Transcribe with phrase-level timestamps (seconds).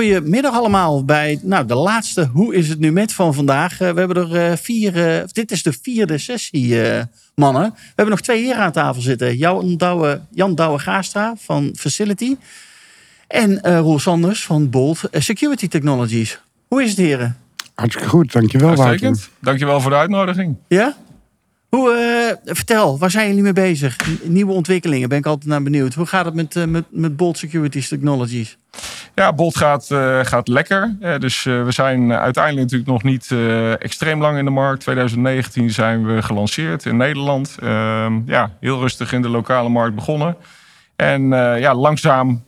[0.00, 3.72] Goedemiddag allemaal bij nou, de laatste Hoe is het nu met van vandaag.
[3.72, 6.76] Uh, we hebben er uh, vier, uh, dit is de vierde sessie,
[7.34, 7.70] mannen.
[7.74, 9.36] We hebben nog twee heren aan tafel zitten.
[9.36, 12.36] Jan Douwe, Jan Douwe Gaastra van Facility
[13.28, 16.40] en Roel Sanders van Bolt Security Technologies.
[16.68, 17.36] Hoe is het heren?
[17.74, 19.16] Hartstikke goed, dankjewel Wouter.
[19.40, 20.56] Dankjewel voor de uitnodiging.
[20.68, 20.96] Ja?
[21.68, 23.96] Hoe, vertel, waar zijn jullie mee bezig?
[24.22, 25.94] Nieuwe ontwikkelingen, ben ik altijd naar benieuwd.
[25.94, 28.56] Hoe gaat het met, met, met Bolt Security Technologies?
[29.20, 30.96] Ja, Bolt gaat, uh, gaat lekker.
[31.00, 33.34] Uh, dus uh, we zijn uiteindelijk natuurlijk nog niet
[33.78, 34.80] extreem lang in de markt.
[34.80, 37.56] 2019 zijn we gelanceerd in Nederland.
[37.62, 40.36] Ehm, ja, heel rustig in de lokale markt begonnen.
[40.96, 42.44] En ja, langzaam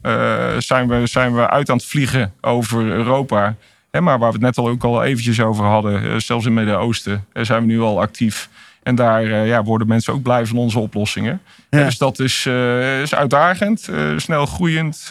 [0.58, 3.54] zijn, we, zijn we uit aan het vliegen over Europa.
[3.90, 7.24] Maar waar we het net al ook al eventjes over hadden, zelfs in het Midden-Oosten,
[7.32, 8.48] zijn we nu al actief.
[8.82, 11.40] En daar uh, ja, worden mensen ook blij van onze oplossingen.
[11.70, 11.84] Ja.
[11.84, 15.10] Dus dat is, uh, is uitdagend, uh, snel groeiend.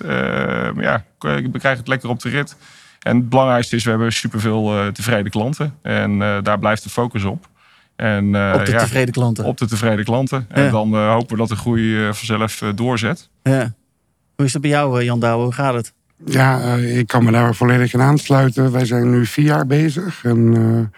[0.78, 2.55] ja, we krijgen het lekker op de rit.
[3.00, 5.78] En het belangrijkste is, we hebben superveel tevreden klanten.
[5.81, 7.47] En daar blijft de focus op.
[7.95, 9.45] En, op de ja, tevreden klanten?
[9.45, 10.45] Op de tevreden klanten.
[10.50, 10.56] Ja.
[10.56, 13.29] En dan hopen we dat de groei vanzelf doorzet.
[13.44, 13.73] Ja.
[14.35, 15.44] Hoe is dat bij jou, Jan Douwe?
[15.44, 15.94] Hoe gaat het?
[16.25, 18.72] Ja, ik kan me daar volledig in aansluiten.
[18.72, 20.23] Wij zijn nu vier jaar bezig.
[20.23, 20.91] En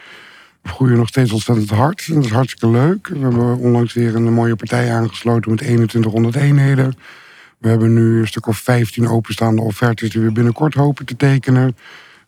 [0.63, 2.05] groeien nog steeds ontzettend hard.
[2.07, 3.07] En dat is hartstikke leuk.
[3.07, 6.93] We hebben onlangs weer een mooie partij aangesloten met 2100 eenheden.
[7.57, 11.75] We hebben nu een stuk of 15 openstaande offertes die we binnenkort hopen te tekenen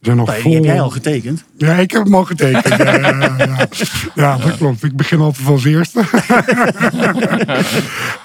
[0.06, 0.44] zijn nog vol...
[0.44, 1.44] Die heb jij al getekend?
[1.58, 2.68] Ja, ik heb hem al getekend.
[2.68, 3.68] ja,
[4.16, 4.84] ja, dat klopt.
[4.84, 6.00] Ik begin altijd als eerste.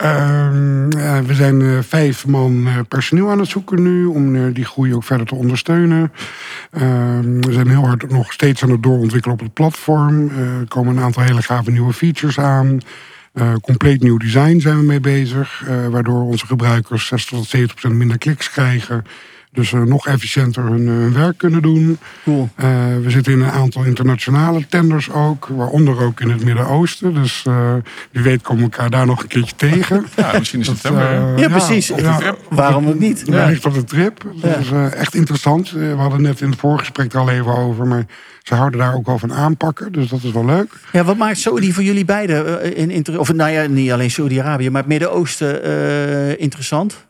[0.03, 0.91] um,
[1.27, 4.05] we zijn uh, vijf man uh, personeel aan het zoeken nu...
[4.05, 6.13] om uh, die groei ook verder te ondersteunen.
[6.73, 10.29] Um, we zijn heel hard nog steeds aan het doorontwikkelen op het platform.
[10.29, 12.81] er komen een aantal hele gave nieuwe features aan...
[13.35, 15.63] Uh, compleet nieuw design zijn we mee bezig.
[15.69, 19.05] Uh, waardoor onze gebruikers 60 tot 70% minder kliks krijgen.
[19.53, 21.99] Dus uh, nog efficiënter hun, eh, hun, werk kunnen doen.
[22.25, 22.49] Cool.
[22.57, 22.67] Uh,
[23.03, 25.47] we zitten in een aantal internationale tenders ook.
[25.47, 27.15] Waaronder ook in het Midden-Oosten.
[27.15, 27.43] Dus
[28.11, 30.07] wie weet komen we elkaar daar nog een keertje tegen.
[30.17, 31.03] Ja, misschien in september.
[31.03, 31.91] ja, ja, precies.
[31.91, 33.23] Op ja, Waarom ook niet?
[33.27, 34.25] Ja, ligt op de trip.
[34.41, 35.71] Dat is echt interessant.
[35.71, 37.87] we hadden net in het voorgesprek er al even over.
[37.87, 38.07] Maar
[38.43, 39.93] ze houden daar ook wel van aanpakken.
[39.93, 40.73] Dus dat is wel leuk.
[40.93, 44.71] Ja, wat maakt Saudi voor jullie beiden, in, in, of nou ja, niet alleen Saudi-Arabië,
[44.71, 47.09] maar het Midden-Oosten interessant?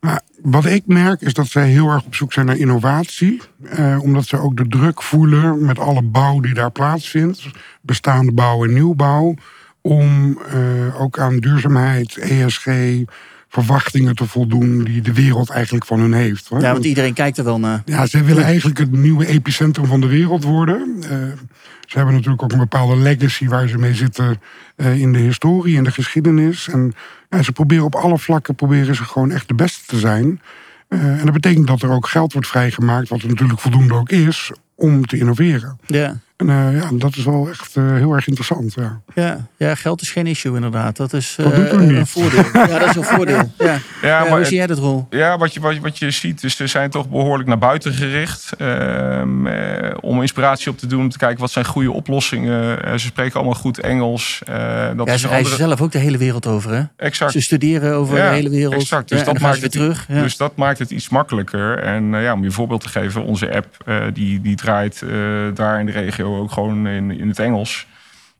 [0.00, 3.40] Maar wat ik merk is dat zij heel erg op zoek zijn naar innovatie.
[3.64, 7.46] Eh, omdat ze ook de druk voelen met alle bouw die daar plaatsvindt.
[7.80, 9.34] Bestaande bouw en nieuwbouw.
[9.80, 12.66] Om uh, ook aan duurzaamheid, ESG,
[13.48, 16.48] verwachtingen te voldoen die de wereld eigenlijk van hun heeft.
[16.48, 16.60] Hoor.
[16.60, 17.82] Ja, want iedereen kijkt er wel naar.
[17.84, 21.02] Ja, ze willen eigenlijk het nieuwe epicentrum van de wereld worden.
[21.10, 21.32] Uh,
[21.88, 24.40] ze hebben natuurlijk ook een bepaalde legacy waar ze mee zitten
[24.76, 26.68] uh, in de historie, in de geschiedenis.
[26.68, 26.94] En
[27.42, 30.40] ze proberen op alle vlakken proberen ze gewoon echt de beste te zijn.
[30.88, 34.52] Uh, en dat betekent dat er ook geld wordt vrijgemaakt, wat natuurlijk voldoende ook is,
[34.74, 35.78] om te innoveren.
[35.86, 36.20] Ja.
[36.38, 38.74] En uh, ja, dat is wel echt uh, heel erg interessant.
[38.74, 39.00] Ja.
[39.14, 40.96] Ja, ja, geld is geen issue inderdaad.
[40.96, 42.44] Dat is uh, dat een voordeel.
[42.68, 43.52] ja, dat is een voordeel.
[43.58, 43.78] Ja.
[44.02, 45.06] Ja, maar, hoe zie jij dat rol?
[45.10, 48.52] Ja, wat je, wat, wat je ziet, is ze zijn toch behoorlijk naar buiten gericht.
[48.58, 49.46] Ehm,
[50.00, 53.00] om inspiratie op te doen, om te kijken wat zijn goede oplossingen.
[53.00, 54.42] ze spreken allemaal goed Engels.
[54.46, 55.56] dat ja, ze reizen andere...
[55.56, 56.72] zelf ook de hele wereld over.
[56.72, 56.82] Hè?
[56.96, 57.32] Exact.
[57.32, 58.74] Ze studeren over ja, de hele wereld.
[58.74, 59.08] Exact.
[59.08, 60.04] Dus, dat maakt, weer terug.
[60.08, 60.22] Ja.
[60.22, 61.78] dus dat maakt het iets makkelijker.
[61.78, 65.02] En ja, om je een voorbeeld te geven, onze app die, die draait
[65.54, 67.86] daar in de regio ook gewoon in in, het Engels.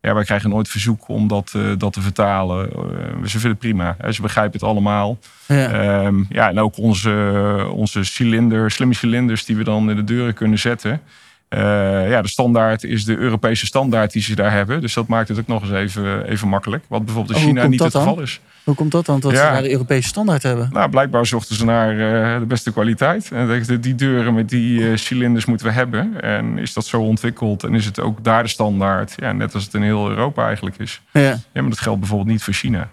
[0.00, 2.70] Ja, wij krijgen nooit verzoek om dat, uh, dat te vertalen.
[2.76, 3.96] Uh, ze vinden het prima.
[3.98, 4.12] Hè.
[4.12, 5.18] Ze begrijpen het allemaal.
[5.46, 10.04] Ja, um, ja en ook onze, onze cilinder, slimme cilinders die we dan in de
[10.04, 11.00] deuren kunnen zetten.
[11.48, 14.80] Ja, de standaard is de Europese standaard die ze daar hebben.
[14.80, 16.84] Dus dat maakt het ook nog eens even, even makkelijk.
[16.88, 18.02] Wat bijvoorbeeld in Oh, China niet het dan?
[18.02, 18.40] geval is.
[18.64, 19.20] Hoe komt dat dan?
[19.20, 20.68] Dat ze daar de Europese standaard hebben?
[20.72, 23.30] Nou, blijkbaar zochten ze naar eh, de beste kwaliteit.
[23.32, 26.20] En dachten, die deuren met die eh, cilinders moeten we hebben.
[26.22, 29.14] En is dat zo ontwikkeld en is het ook daar de standaard?
[29.16, 31.00] Ja, net als het in heel Europa eigenlijk is.
[31.12, 32.90] Ja, Ja, maar dat geldt bijvoorbeeld niet voor China.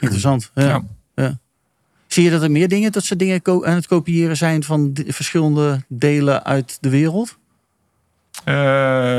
[0.00, 0.50] interessant.
[0.54, 0.64] Ja.
[0.64, 0.82] Ja.
[1.14, 1.38] Ja.
[2.06, 5.82] Zie je dat er meer dingen, dat ze dingen aan het kopiëren zijn van verschillende
[5.88, 7.36] delen uit de wereld?
[8.44, 8.54] Eh,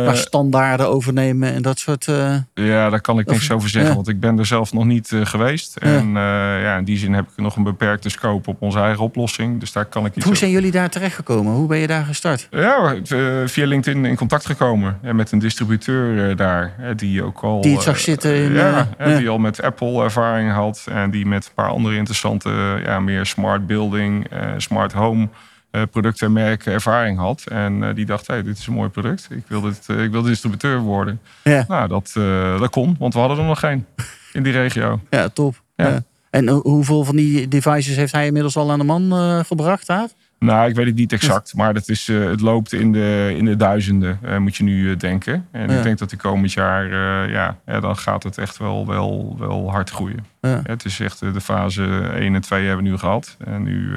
[0.06, 2.08] Waar standaarden overnemen en dat soort.
[2.08, 3.96] eh, ja, daar kan ik niks over zeggen, ja.
[3.96, 5.76] want ik ben er zelf nog niet eh, geweest.
[5.76, 9.04] En eh, ja, in die zin heb ik nog een beperkte scope op onze eigen
[9.04, 9.60] oplossing.
[9.60, 11.54] Dus daar kan ik iets Hoe over zijn jullie daar terechtgekomen?
[11.54, 12.48] Hoe ben je daar gestart?
[12.52, 15.00] Ja, eh, via LinkedIn in contact gekomen.
[15.02, 16.74] En met een distributeur eh, daar.
[16.96, 17.62] Die ook al.
[17.62, 20.86] Die het zag eh, zitten in, ja, eh, die al met Apple ervaring had.
[20.92, 25.28] En die met een paar andere interessante, eh, ja, meer smart building, eh, smart home.
[25.76, 27.44] Eh, producten en merken ervaring had.
[27.48, 29.28] En eh, die dacht, hey, dit is een mooi product.
[29.32, 31.20] Ik wil, dit, eh, ik wil distributeur worden.
[31.44, 32.12] Ja, Nou, dat,
[32.60, 33.86] dat kon, want we hadden er nog geen
[34.34, 35.00] in die regio.
[35.10, 35.62] ja top.
[35.76, 36.04] Ja.
[36.30, 39.12] En ho- hoeveel van die devices heeft hij inmiddels al aan de man
[39.46, 40.08] gebracht daar?
[40.40, 43.56] Nou, ik weet het niet exact, maar dat is, het loopt in de, in de
[43.56, 45.48] duizenden, moet je nu denken.
[45.52, 45.78] En Ja.
[45.78, 46.90] ik denk dat die komend jaar,
[47.30, 50.26] ja, ja, dan gaat het echt wel, wel, wel hard groeien.
[50.42, 50.62] Ja.
[50.64, 51.84] Het is echt de fase
[52.16, 53.38] 1 en 2 hebben we nu gehad.
[53.46, 53.92] En nu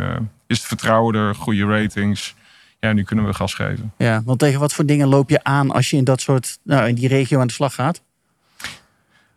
[0.49, 2.35] is het vertrouwen er, goede ratings.
[2.81, 3.93] Ja, nu kunnen we gas geven.
[3.97, 6.89] Ja, want tegen wat voor dingen loop je aan als je in dat soort, nou,
[6.89, 8.03] in die regio aan de slag gaat?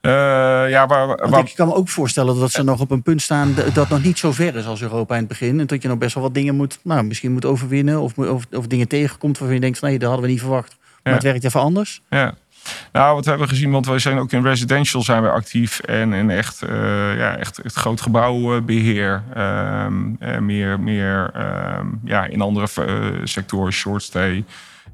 [0.01, 0.11] Eh,
[0.69, 3.89] ja, waar, ik kan me ook voorstellen dat ze nog op een punt staan dat
[3.89, 5.59] nog niet zo ver is als Europa in het begin.
[5.59, 8.01] En dat je nog best wel wat dingen moet, nou, misschien moet overwinnen.
[8.01, 10.75] Of, of, of dingen tegenkomt waarvan je denkt van nee, dat hadden we niet verwacht.
[10.79, 11.11] Maar Ja.
[11.13, 12.01] het werkt even anders.
[12.09, 12.35] Ja.
[12.91, 16.13] Nou, wat we hebben gezien, want wij zijn ook in residential zijn we actief en
[16.13, 19.23] in echt, eh, ja, echt, echt groot gebouwbeheer.
[19.33, 24.43] Ehm, eh, meer meer ehm, ja, in andere eh, sectoren, short stay,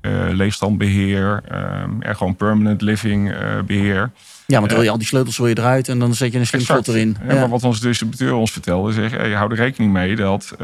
[0.01, 4.11] eh, leegstandbeheer, ehm, ja, gewoon permanent living eh, beheer.
[4.45, 6.39] Ja, want dan wil je al die sleutels wil je eruit en dan zet je
[6.39, 7.17] een slim slot erin.
[7.27, 7.39] Ja, Ja.
[7.39, 10.55] Maar wat onze distributeur ons vertelde, zeg, hey, hou er rekening mee dat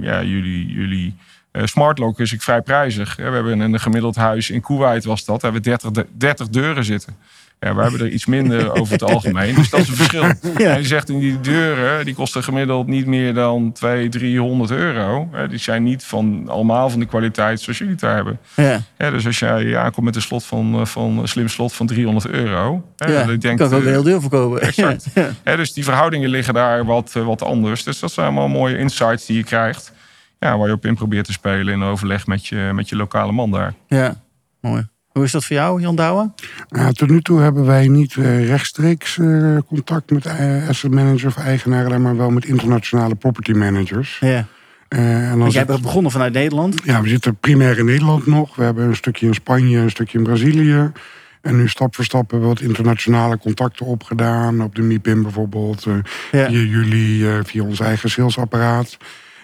[0.00, 1.14] ja, jullie, jullie
[1.52, 3.16] eh, smart lock is ik vrij prijzig.
[3.16, 6.06] Ja, we hebben een gemiddeld huis in Kuwait was dat, daar hebben we 30, de-
[6.18, 7.16] 30 deuren zitten.
[7.60, 9.54] Ja, we hebben er iets minder over het algemeen.
[9.54, 10.22] Dus dat is een verschil.
[10.22, 15.28] En je zegt in die deuren, die kosten gemiddeld niet meer dan 200, 300 euro.
[15.32, 18.38] Ja, die zijn niet van allemaal van de kwaliteit zoals jullie het daar hebben.
[18.56, 18.80] Ja.
[18.98, 21.86] Ja, dus als jij aankomt met een slot van, eh, van een slim slot van
[21.86, 22.84] 300 euro.
[22.96, 24.60] Ja, dan kan denkt, ik ook eh, een heel deel verkopen.
[24.68, 25.06] exact.
[25.14, 25.30] Ja.
[25.42, 27.84] Hè, dus die verhoudingen liggen daar wat, eh, wat anders.
[27.84, 29.92] Dus dat zijn allemaal mooie insights die je krijgt.
[30.42, 33.32] Ja, waar je op in probeert te spelen in overleg met je, met je lokale
[33.32, 33.74] man daar.
[33.86, 34.14] ja,
[34.60, 34.90] mooi.
[35.08, 36.34] Hoe is dat voor jou, Jan Douwen?
[36.68, 41.24] Nou, tot nu toe hebben wij niet eh, rechtstreeks eh, contact met eh, asset managers
[41.24, 44.18] of eigenaren, maar wel met internationale property managers.
[44.20, 44.46] Ja.
[44.88, 46.80] Eh, en dan Want jij zit- bent begonnen vanuit Nederland.
[46.84, 48.56] ja, we zitten primair in Nederland nog.
[48.56, 50.92] We hebben een stukje in Spanje, een stukje in Brazilië.
[51.40, 54.62] En nu stap voor stap hebben we wat internationale contacten opgedaan.
[54.62, 55.86] Op de MIPIM bijvoorbeeld.
[55.86, 55.94] eh,
[56.32, 56.46] Ja.
[56.48, 58.96] Via jullie, eh, via ons eigen salesapparaat.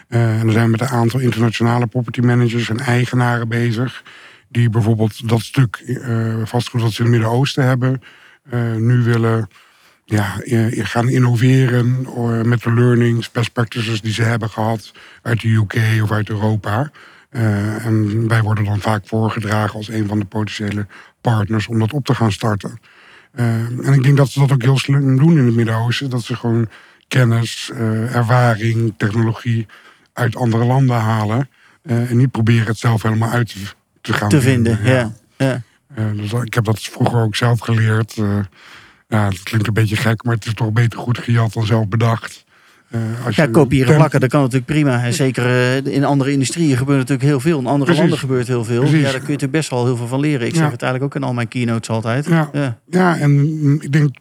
[0.08, 4.02] Eh, en dan zijn met een aantal internationale property managers en eigenaren bezig.
[4.48, 8.02] Die bijvoorbeeld dat stuk eh, vastgoed dat ze in het Midden-Oosten hebben.
[8.50, 9.48] eh, nu willen
[10.04, 10.34] ja,
[10.72, 12.06] gaan innoveren
[12.48, 16.90] met de learnings, best practices die ze hebben gehad uit de UK of uit Europa.
[17.30, 20.86] En wij worden dan vaak voorgedragen als een van de potentiële
[21.20, 22.78] partners om dat op te gaan starten.
[23.32, 26.10] En ik denk dat ze dat ook heel slim doen in het Midden-Oosten.
[26.10, 26.68] Dat ze gewoon
[27.08, 27.70] kennis,
[28.12, 29.66] ervaring, technologie
[30.18, 31.48] uit andere landen halen.
[31.82, 33.54] eh, en niet proberen het zelf helemaal uit
[34.00, 34.78] te, gaan te vinden.
[34.84, 35.12] Ja.
[35.36, 35.62] Ja.
[35.94, 38.14] eh, dus ik heb dat vroeger ook zelf geleerd.
[38.18, 38.38] Eh,
[39.08, 41.88] ja, het klinkt een beetje gek, maar het is toch beter goed gejat dan zelf
[41.88, 42.44] bedacht.
[42.90, 45.04] Eh, als Ja, je- kopiëren ten- plakken, dat kan natuurlijk prima.
[45.04, 47.58] En zeker eh, in andere industrieën gebeurt natuurlijk heel veel.
[47.58, 48.00] In andere Precies.
[48.00, 48.80] landen gebeurt heel veel.
[48.80, 48.96] Precies.
[48.96, 50.46] Ja, daar kun je natuurlijk best wel heel veel van leren.
[50.46, 50.58] Ik Ja.
[50.58, 52.26] zeg het eigenlijk ook in al mijn keynotes altijd.
[52.26, 52.48] Ja.
[52.52, 52.78] Ja.
[52.90, 54.16] Ja, en mm, ik denk,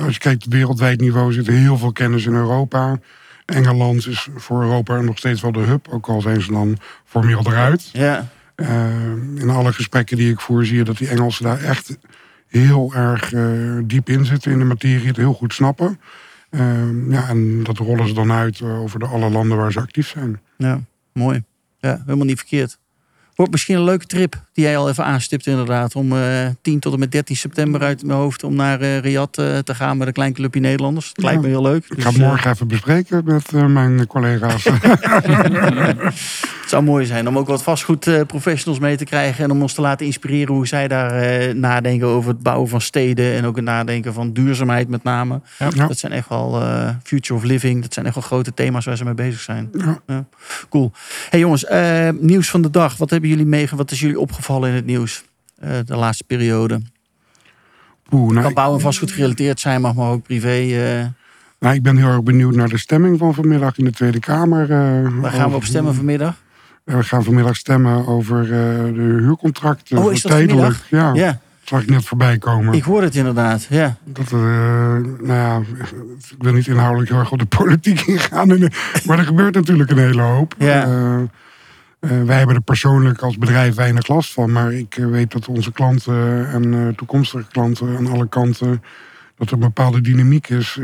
[0.00, 2.98] als je kijkt op wereldwijd niveau, zit er heel veel kennis in Europa.
[3.50, 7.40] Engeland is voor Europa nog steeds wel de hub, ook al zijn ze dan formeel
[7.46, 7.90] eruit.
[7.92, 8.28] Ja.
[8.54, 8.90] Eh,
[9.34, 11.98] in alle gesprekken die ik voer, zie je dat die Engelsen daar echt
[12.46, 13.42] heel erg eh,
[13.84, 16.00] diep in zitten in de materie, het heel goed snappen.
[16.50, 20.08] Eh, ja, en dat rollen ze dan uit over de alle landen waar ze actief
[20.08, 20.40] zijn.
[20.56, 20.80] ja,
[21.12, 21.44] mooi.
[21.78, 22.78] Ja, helemaal niet verkeerd.
[23.40, 25.94] Wordt misschien een leuke trip die jij al even aanstipt inderdaad.
[25.94, 29.40] Om eh 10 tot en met 13 september uit mijn hoofd om naar eh Riyadh
[29.40, 31.08] eh, te gaan met een klein clubje Nederlanders.
[31.08, 31.24] Het Ja.
[31.24, 31.84] lijkt me heel leuk.
[31.84, 34.64] Ik ga Dus, het morgen even bespreken met mijn collega's.
[36.70, 39.44] eh, zou mooi zijn om ook wat vastgoedprofessionals mee te krijgen.
[39.44, 42.80] En om ons te laten inspireren hoe zij daar eh, nadenken over het bouwen van
[42.80, 43.34] steden.
[43.34, 45.40] En ook het nadenken van duurzaamheid met name.
[45.58, 45.86] Ja.
[45.86, 47.82] Dat zijn echt wel eh, future of living.
[47.82, 49.70] Dat zijn echt wel grote thema's waar ze mee bezig zijn.
[50.06, 50.24] Ja.
[50.68, 50.92] Cool.
[51.30, 52.96] hey jongens, eh, nieuws van de dag.
[52.96, 53.76] Wat hebben jullie meege?
[53.76, 55.24] Wat is jullie opgevallen in het nieuws
[55.58, 56.80] eh, de laatste periode?
[58.12, 60.48] Oeh, nou, Kan bouwen en vastgoed gerelateerd zijn, mag maar ook privé.
[60.48, 61.06] eh,
[61.58, 64.62] nou, ik ben heel erg benieuwd naar de stemming van vanmiddag in de Tweede Kamer.
[64.62, 66.34] eh, waar gaan we op stemmen vanmiddag?
[66.84, 68.48] Eh, We gaan vanmiddag stemmen over eh,
[68.94, 69.96] de huurcontracten.
[69.96, 70.76] Oh, voor is dat tijdelijk.
[70.88, 72.74] Ja, Ja, dat zag ik net voorbij komen.
[72.74, 73.66] ik hoor het inderdaad.
[73.70, 73.96] Ja.
[74.04, 74.38] Dat, eh,
[75.20, 75.58] nou ja,
[76.30, 78.48] ik wil niet inhoudelijk heel erg op de politiek ingaan.
[79.06, 80.54] Maar er gebeurt natuurlijk een hele hoop.
[80.58, 80.88] Ja.
[82.00, 84.52] Wij hebben er persoonlijk als bedrijf weinig last van.
[84.52, 88.82] Maar ik weet dat onze klanten en toekomstige klanten aan alle kanten...
[89.36, 90.78] dat er een bepaalde dynamiek is.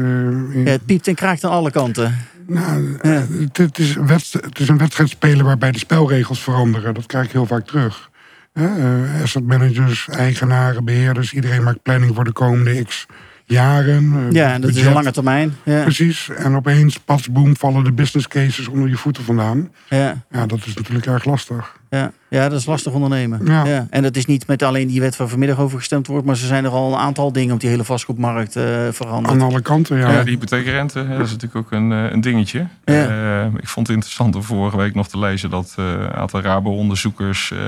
[0.55, 2.15] Ja, het piept en kraakt aan alle kanten.
[2.47, 3.23] Nou, eh,
[3.53, 4.07] het, is een
[4.41, 6.95] het is een wedstrijd spelen waarbij de spelregels veranderen.
[6.95, 8.11] Dat krijg ik heel vaak terug.
[8.53, 13.07] Eh, asset managers, eigenaren, beheerders, iedereen maakt planning voor de komende x
[13.47, 14.13] jaren.
[14.27, 15.57] eh, Ja, en dat is een lange termijn.
[15.63, 15.83] Ja.
[15.83, 16.29] Precies.
[16.37, 19.71] En opeens, pas boem, vallen de business cases onder je voeten vandaan.
[19.89, 21.77] Ja, Ja, dat is natuurlijk erg lastig.
[21.91, 22.13] ja.
[22.29, 23.41] ja, dat is lastig ondernemen.
[23.45, 23.65] Ja.
[23.67, 23.87] Ja.
[23.91, 26.41] En dat is niet met alleen die wet waar vanmiddag over gestemd wordt, maar er
[26.41, 29.35] zijn er al een aantal dingen op die hele vastgoedmarkt eh, veranderd.
[29.35, 30.11] Aan alle kanten, ja.
[30.11, 32.67] Ja, die hypotheekrente, hè, dat is natuurlijk ook een, eh, een dingetje.
[32.85, 33.09] Ja.
[33.45, 36.41] Eh, ik vond het interessant om vorige week nog te lezen dat eh, een aantal
[36.41, 37.59] Rabo-onderzoekers eh,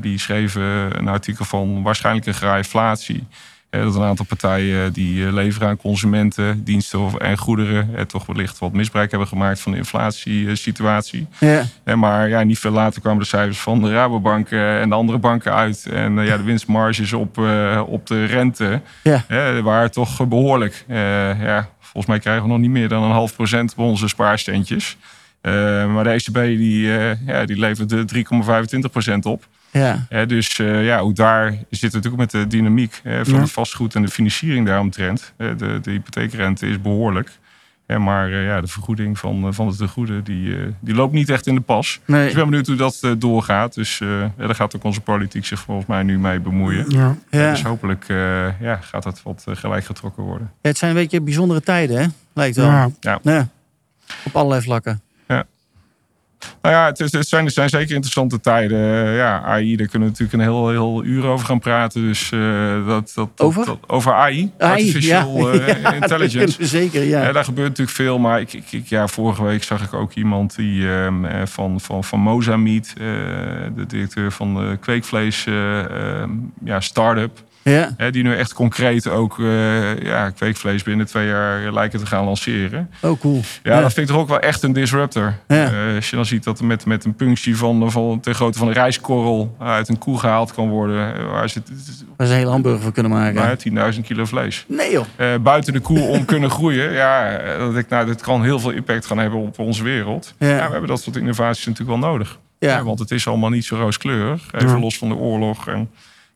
[0.00, 0.62] die schreven
[0.98, 3.26] een artikel van waarschijnlijk een graai inflatie.
[3.70, 8.02] Eh, dat een aantal partijen die eh, leveren aan consumenten, diensten of- en goederen eh,
[8.02, 11.26] toch wellicht wat misbruik hebben gemaakt van de inflatiesituatie.
[11.84, 15.18] Ja, maar ja, niet veel later kwamen de cijfers van de Rabobank en de andere
[15.18, 15.86] banken uit.
[15.86, 19.24] En ja, de winstmarges op, eh, op de rente ja.
[19.62, 20.84] waren toch behoorlijk.
[20.88, 20.96] Eh,
[21.42, 24.96] ja, volgens mij krijgen we nog niet meer dan een half procent op onze spaarsteentjes.
[25.40, 25.52] Eh,
[25.92, 26.88] maar de ECB die,
[27.26, 29.46] ja, die levert de 3,25 procent op.
[29.78, 30.24] ja.
[30.24, 33.40] Dus eh, ja, ook daar zit het natuurlijk met de dynamiek van Ja.
[33.40, 35.32] het vastgoed en de financiering daaromtrent.
[35.36, 37.30] Eh, de, de hypotheekrente is behoorlijk.
[37.86, 41.28] Eh, maar eh, ja, de vergoeding van, eh, van de tegoeden die, die loopt niet
[41.30, 42.00] echt in de pas.
[42.06, 43.74] Dus ik ben benieuwd hoe dat eh, doorgaat.
[43.74, 46.84] Dus ja, daar gaat ook onze politiek zich volgens mij nu mee bemoeien.
[46.88, 47.16] Ja.
[47.30, 47.50] Ja.
[47.50, 48.04] Dus hopelijk
[48.60, 50.52] ja, gaat dat wat gelijk getrokken worden.
[50.62, 52.06] Het zijn een beetje bijzondere tijden, hè?
[52.34, 52.66] Lijkt wel.
[53.00, 53.18] Ja.
[53.22, 53.48] Ja.
[54.24, 55.00] Op allerlei vlakken.
[56.62, 58.78] Nou ja, het, is- het, zijn, het zijn zeker interessante tijden.
[59.12, 62.02] Ja, AI, daar kunnen we natuurlijk een heel, heel uur over gaan praten.
[62.02, 63.64] Dus eh, dat, dat, Over?
[63.66, 65.60] Dat, over AI, Artificial ja.
[65.66, 66.66] eh, Ja, Intelligence.
[66.66, 67.22] zeker, ja.
[67.22, 68.18] Ja, daar gebeurt natuurlijk veel.
[68.18, 71.12] Maar ik, ik, ik- ja, vorige week zag ik ook iemand die, eh,
[71.44, 75.78] van, van, van Mozamiet, de directeur van de kweekvlees eh,
[76.20, 76.30] ehm,
[76.64, 77.38] ja, start-up.
[77.70, 82.06] Ja, Hè, die nu echt concreet ook eh, ja, kweekvlees binnen twee jaar lijken te
[82.06, 82.90] gaan lanceren.
[83.02, 83.40] oh cool.
[83.62, 85.34] Ja, dat vind ik toch ook wel echt een disruptor.
[85.48, 85.64] Ja.
[85.88, 88.58] Eh, als je dan ziet dat er met, met een punctie van, van ter grootte
[88.58, 91.14] van een rijstkorrel uit een koe gehaald kan worden.
[91.14, 91.62] eh, Waar ze
[92.16, 93.34] Waar ze een hele hamburger van kunnen maken.
[93.74, 94.64] maar 10.000 kilo vlees.
[94.68, 95.04] Nee joh.
[95.42, 96.92] Buiten de koe om kunnen groeien.
[96.92, 100.34] Ja, dat ik, nou, dit kan heel veel impact gaan hebben op onze wereld.
[100.38, 100.48] Ja.
[100.48, 100.54] Ja.
[100.66, 102.38] we hebben dat soort innovaties natuurlijk wel nodig.
[102.58, 102.82] Ja.
[102.82, 104.42] Want het is allemaal niet zo rooskleurig.
[104.52, 105.90] Even los van de oorlog en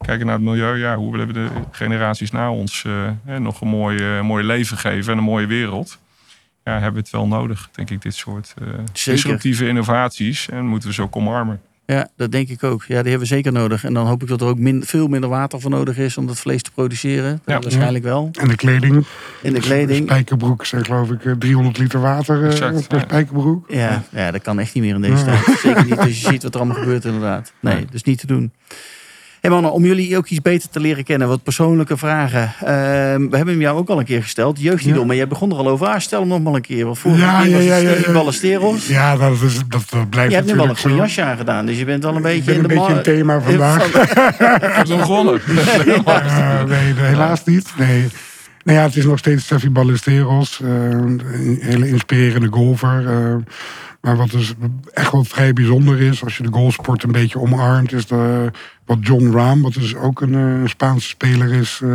[0.06, 0.76] kijken naar het milieu.
[0.78, 2.92] Ja, hoe willen we de generaties na ons eh,
[3.24, 5.98] hè, nog een mooi, eh, mooi leven geven en een mooie wereld?
[6.64, 8.66] Ja, hebben we het wel nodig, denk ik, dit soort eh,
[9.04, 10.48] disruptieve innovaties.
[10.48, 11.60] En moeten we ze ook omarmen.
[11.86, 12.80] Ja, dat denk ik ook.
[12.82, 13.84] Ja, die hebben we zeker nodig.
[13.84, 16.26] En dan hoop ik dat er ook min, veel minder water voor nodig is om
[16.26, 17.40] dat vlees te produceren.
[17.44, 17.60] Dat Ja.
[17.60, 18.30] waarschijnlijk wel.
[18.40, 19.04] En de kleding.
[19.42, 20.02] In de kleding.
[20.08, 23.04] Spijkerbroek zijn geloof ik eh, 300 liter water eh, Exact, per ja.
[23.04, 23.70] spijkerbroek.
[23.70, 25.42] Ja, ja, dat kan echt niet meer in deze Ja.
[25.42, 25.58] tijd.
[25.58, 27.52] Zeker niet als je ziet wat er allemaal gebeurt inderdaad.
[27.60, 28.52] Nee, dus niet te doen.
[29.40, 32.52] Hey mannen, om jullie ook iets beter te leren kennen, wat persoonlijke vragen.
[32.60, 34.60] Ehm, we hebben hem jou ook al een keer gesteld.
[34.60, 35.06] Jeugdidol, Ja.
[35.06, 35.86] maar jij begon er al over.
[35.86, 36.84] Ah, stel hem nog maar een keer.
[36.84, 38.12] Want vorige Ja, keer was ja, het ja, ja.
[38.12, 38.86] Ballesteros.
[38.86, 40.98] Ja, dat, is, dat, dat blijft Je hebt nu wel een groen zo.
[40.98, 43.40] jasje aangedaan, dus je bent wel een beetje in een de beetje ma- een thema
[43.50, 43.90] vandaag.
[44.86, 45.40] van- gewonnen.
[46.04, 47.72] Eh, nee, helaas niet.
[47.78, 48.06] Nee.
[48.64, 50.60] Nou ja, het is nog steeds Steffi Ballesteros.
[50.62, 51.20] eh, een
[51.60, 53.04] hele inspirerende golfer.
[54.00, 54.54] Maar wat dus
[54.92, 58.50] echt wel vrij bijzonder is, als je de golfsport een beetje omarmt, is de,
[58.84, 61.88] wat John Rahm, wat dus ook een eh, Spaanse speler is, eh,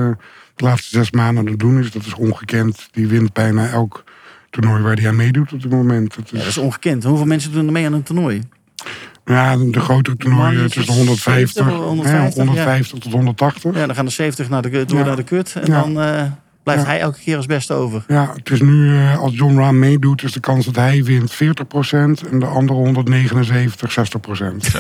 [0.55, 1.91] de laatste zes maanden aan het doen is.
[1.91, 2.88] Dat is ongekend.
[2.91, 4.03] Die wint bijna elk
[4.50, 6.15] toernooi waar hij aan meedoet op dit moment.
[6.15, 7.03] Dat Ja, is, dat is ongekend.
[7.03, 8.41] Hoeveel mensen doen er mee aan een toernooi?
[9.25, 13.75] ja, de grotere toernooien tussen is 150, 70, 150, ja, 150 tot 180.
[13.75, 15.05] Ja, dan gaan er 70 naar de, door Ja.
[15.05, 15.55] naar de kut.
[15.55, 15.81] En Ja.
[15.81, 16.24] dan eh,
[16.65, 16.88] blijft Ja.
[16.88, 18.03] hij elke keer als beste over.
[18.07, 21.31] Ja, het is nu, eh, als John Rahm meedoet, is de kans dat hij wint
[21.34, 24.67] 40% en de andere 179, 60%.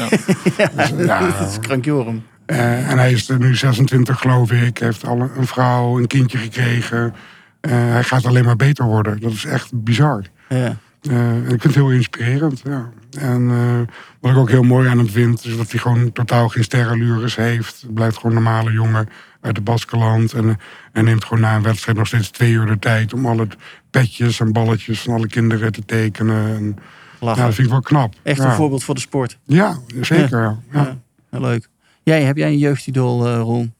[0.57, 0.69] Ja.
[0.75, 2.23] Dus, ja, dat is krankjorum.
[2.45, 4.77] eh, en hij is er nu 26, geloof ik.
[4.77, 7.13] Heeft al een vrouw, een kindje gekregen.
[7.61, 9.19] Eh, hij gaat alleen maar beter worden.
[9.21, 10.21] Dat is echt bizar.
[10.49, 10.77] Ja.
[11.01, 12.61] Eh, en ik vind het heel inspirerend.
[12.63, 12.89] Ja.
[13.19, 16.47] En eh, wat ik ook heel mooi aan hem vind, is dat hij gewoon totaal
[16.49, 17.81] geen sterrenlures heeft.
[17.81, 19.09] Het blijft gewoon een normale jongen
[19.45, 20.33] uit het Baskeland.
[20.33, 20.59] En,
[20.91, 23.47] en neemt gewoon na een wedstrijd nog steeds twee uur de tijd om alle
[23.89, 26.55] petjes en balletjes van alle kinderen te tekenen.
[26.55, 26.77] En,
[27.19, 27.41] Lachen.
[27.41, 28.13] ja, dat vind ik wel knap.
[28.23, 28.45] Echt ja.
[28.45, 29.37] een voorbeeld voor de sport.
[29.45, 30.57] Ja, zeker.
[30.71, 30.97] Ja.
[31.29, 31.69] Leuk.
[32.03, 33.73] Jij, heb jij een jeugdidool, eh Ron?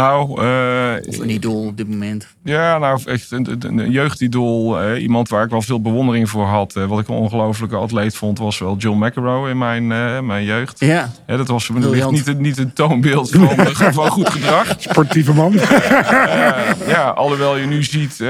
[0.00, 2.26] Nou, eh, Of een idool op dit moment?
[2.44, 4.80] Ja, nou echt een, een, een jeugdidool.
[4.80, 6.76] eh, iemand waar ik wel veel bewondering voor had.
[6.76, 10.44] eh, wat ik een ongelofelijke atleet vond, was wel John McEnroe in mijn, eh, mijn
[10.44, 10.80] jeugd.
[10.80, 11.10] Ja.
[11.26, 14.74] Hè, dat was wellicht niet, een- niet een toonbeeld van, eh, van goed gedrag.
[14.78, 15.54] Sportieve man.
[15.58, 18.26] Eh, ja, alhoewel je nu ziet eh,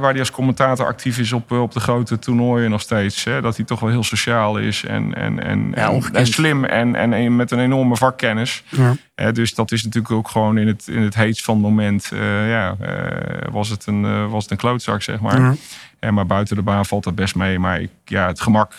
[0.00, 3.24] waar hij als commentator actief is op, eh, op de grote toernooien nog steeds.
[3.24, 6.94] Hè, dat hij toch wel heel sociaal is en, en, en, Ja, en, slim en,
[6.94, 8.62] en, en met een enorme vakkennis.
[8.68, 8.96] ja.
[9.14, 12.10] Eh, dus dat is natuurlijk ook gewoon in het, in het heetst van het moment.
[12.12, 15.40] eh, ja, eh, was, het een, eh, was het een klootzak, zeg maar.
[15.40, 15.54] Ja.
[15.98, 17.58] Eh, maar buiten de baan valt dat best mee.
[17.58, 18.72] Maar ik, ja, het gemak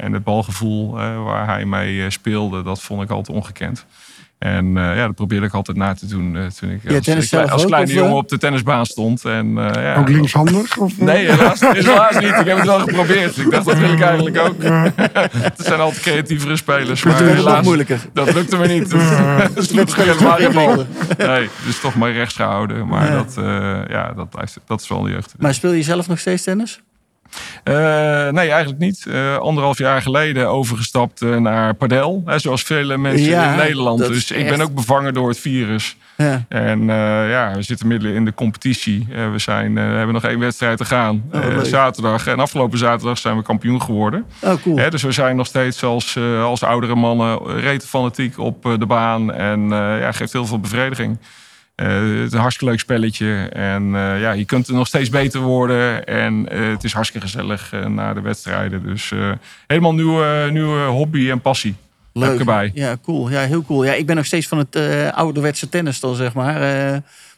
[0.00, 0.90] en het balgevoel
[1.24, 3.86] waar hij mee speelde, dat vond ik altijd ongekend.
[4.38, 7.04] En eh, ja, dat probeerde ik altijd na te doen eh, toen ik Ja, als,
[7.04, 8.02] tennis ik- zelf als ook, kleine of, eh?
[8.02, 9.24] jongen op de tennisbaan stond.
[9.24, 10.76] En, eh, ja, Ook linkshandig?
[10.78, 10.98] Of?
[10.98, 12.22] Nee, helaas, helaas niet.
[12.38, 13.36] Ik heb het wel geprobeerd.
[13.36, 14.62] Ik dacht, dat wil ik eigenlijk ook.
[15.32, 17.02] Het zijn altijd creatievere spelers.
[17.04, 18.00] Maar nog helaas, moeilijker.
[18.12, 18.90] dat lukte me niet.
[19.54, 19.70] Dus.
[21.18, 22.86] Nee, dus toch maar rechts gehouden.
[22.86, 23.14] Maar Ja.
[23.16, 23.44] dat, eh,
[23.88, 25.34] ja, dat, blijft, dat is wel de jeugd.
[25.38, 26.80] Maar speel je zelf nog steeds tennis?
[27.64, 27.74] Eh,
[28.28, 29.06] nee, eigenlijk niet.
[29.06, 32.22] Eh, anderhalf jaar geleden overgestapt eh, naar padel.
[32.24, 33.98] Hè, zoals vele mensen Ja, in Nederland.
[33.98, 35.96] Dus ik echt- ben ook bevangen door het virus.
[36.16, 36.44] Ja.
[36.48, 36.86] En
[37.28, 39.06] ja, we zitten midden in de competitie.
[39.32, 41.24] We, zijn, we hebben nog één wedstrijd te gaan.
[41.32, 42.26] Oh, zaterdag.
[42.26, 44.24] En afgelopen zaterdag zijn we kampioen geworden.
[44.42, 44.76] Oh, cool.
[44.78, 49.32] Hè, dus we zijn nog steeds als, als oudere mannen rete fanatiek op de baan.
[49.32, 51.18] En ja, geeft heel veel bevrediging.
[51.76, 53.48] Eh, het is een hartstikke leuk spelletje.
[53.48, 56.06] En eh, ja, je kunt er nog steeds beter worden.
[56.06, 58.82] En eh, het is hartstikke gezellig na de wedstrijden.
[58.82, 59.12] Dus
[59.66, 61.74] helemaal nieuwe, nieuwe hobby en passie.
[62.12, 62.70] Heb ik erbij.
[62.74, 63.30] Ja, cool.
[63.30, 63.84] Ja, heel cool.
[63.84, 64.76] Ja, ik ben nog steeds van het
[65.12, 66.54] ouderwetse tennis dan, zeg maar.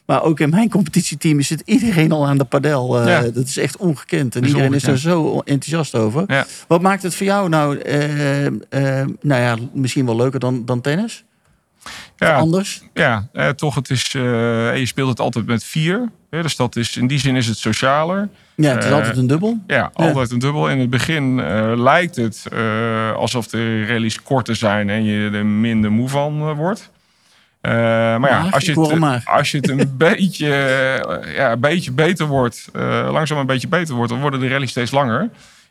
[0.05, 3.07] Maar ook in mijn competitieteam zit iedereen al aan de padel.
[3.07, 3.21] Ja.
[3.21, 4.35] Dat is echt ongekend.
[4.35, 6.23] En is iedereen is er zo enthousiast over.
[6.27, 6.45] Ja.
[6.67, 7.79] Wat maakt het voor jou nou,
[9.21, 11.23] nou ja, misschien wel leuker dan, dan tennis?
[12.17, 12.81] Ja, anders?
[12.93, 13.75] ja eh, toch.
[13.75, 14.21] Het is, eh,
[14.77, 16.09] je speelt het altijd met vier.
[16.29, 18.29] Hè, dus dat is, in die zin is het socialer.
[18.55, 19.57] Ja, het is Eh, altijd een dubbel.
[19.67, 20.69] Ja, altijd een dubbel.
[20.69, 22.45] In het begin eh, lijkt het
[23.15, 26.89] alsof de rallies korter zijn en je er minder moe van wordt.
[27.61, 29.21] Eh, maar ja, Maar, als je, het, maar.
[29.25, 30.47] als je het een beetje,
[31.35, 32.69] ja, een beetje beter wordt,
[33.09, 35.29] langzaam een beetje beter wordt, dan worden de rallies steeds langer.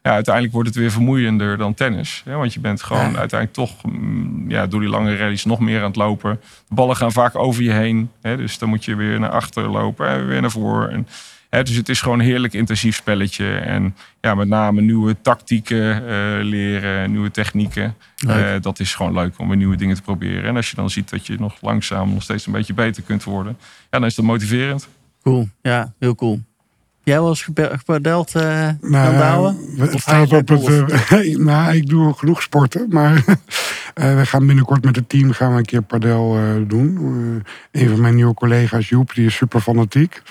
[0.09, 2.23] Ja, uiteindelijk wordt het weer vermoeiender dan tennis.
[2.25, 3.18] Want je bent gewoon Ja.
[3.18, 6.40] uiteindelijk toch mm, ja, door die lange rallies nog meer aan het lopen.
[6.68, 8.11] De ballen gaan vaak over je heen.
[8.23, 10.90] Hè, dus dan moet je weer naar achter lopen en weer naar voren.
[10.90, 11.09] En,
[11.51, 13.57] hè, dus het is gewoon een heerlijk intensief spelletje.
[13.57, 17.94] En ja, met name nieuwe tactieken eh, leren, nieuwe technieken.
[18.27, 20.44] Eh, dat is gewoon leuk om weer nieuwe dingen te proberen.
[20.44, 23.25] En als je dan ziet dat je nog langzaam nog steeds een beetje beter kunt
[23.25, 23.57] worden.
[23.61, 24.88] Ja, dan is dat motiverend.
[25.23, 25.49] Cool.
[25.62, 26.40] Ja, heel cool.
[27.09, 30.68] Jij was gepadeld, eh Nou, het staat op het.
[31.11, 33.25] eh, nou, ik doe genoeg sporten, maar
[33.94, 36.99] eh, we gaan binnenkort met het team gaan we een keer padel eh, doen.
[37.73, 40.23] Een van mijn nieuwe collega's, Joep, die is super fanatiek.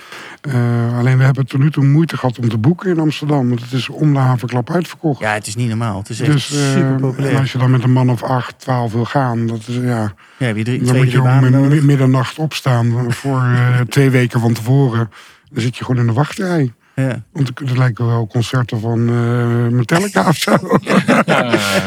[0.98, 3.72] Alleen we hebben tot nu toe moeite gehad om te boeken in Amsterdam, want het
[3.72, 5.20] is om de havenklap uitverkocht.
[5.20, 5.98] Ja, het is niet normaal.
[5.98, 7.38] Het is echt dus super en populair.
[7.38, 10.52] als je dan met een man of acht, twaalf wil gaan, dat is, ja, Ja,
[10.52, 13.44] drie, dan twee, moet je om middernacht opstaan voor
[13.90, 15.10] twee weken van tevoren.
[15.52, 16.74] Dan zit je gewoon in de wachtrij.
[16.96, 17.24] Ja.
[17.32, 20.52] Want het lijken wel concerten van eh Metallica of zo.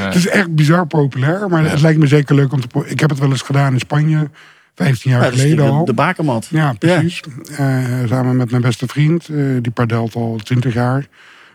[0.05, 1.49] het is echt bizar populair.
[1.49, 2.85] Maar het lijkt me zeker leuk om te...
[2.85, 4.31] Ik heb het wel eens gedaan in Spanje.
[4.75, 5.85] 15 jaar geleden de, al.
[5.85, 6.47] de bakermat.
[6.51, 7.21] Ja, precies.
[7.57, 9.29] Eh, samen met mijn beste vriend.
[9.29, 11.07] eh, die padelt al 20 jaar.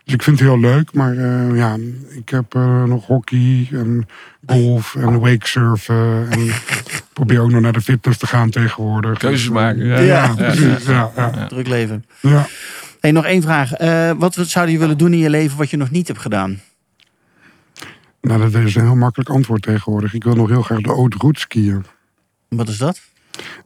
[0.04, 0.94] Dus ik vind het heel leuk.
[0.94, 1.78] Maar eh, ja,
[2.10, 4.08] ik heb eh, nog hockey en
[4.46, 6.28] golf en wakesurfen.
[6.30, 6.40] En
[7.16, 9.18] probeer ook nog naar de fitness te gaan tegenwoordig.
[9.20, 10.00] Keuzes maken, ja.
[10.00, 10.34] Ja, Ja.
[10.36, 10.86] precies.
[10.86, 12.06] Ja, ja, Druk leven.
[12.22, 12.46] ja.
[13.00, 13.74] Hey, nog één vraag.
[13.74, 16.60] Eh, wat zou je willen doen in je leven wat je nog niet hebt gedaan?
[18.22, 20.14] Nou, dat is een heel makkelijk antwoord tegenwoordig.
[20.14, 21.86] Ik wil nog heel graag de Haute Route skiën.
[22.50, 23.02] Wat is dat?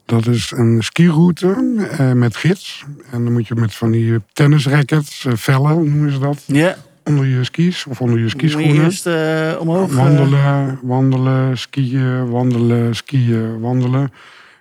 [0.04, 1.54] Dat is een skiroute
[1.98, 2.84] eh, met gids.
[3.10, 7.26] En dan moet je met van die tennisrackets, eh, vellen noemen ze dat, Ja, onder
[7.26, 8.84] je skis of onder je moet skischoenen.
[8.84, 9.90] eerst eh, omhoog.
[9.90, 14.12] eh, Wandelen, wandelen, skiën, wandelen, skiën, wandelen.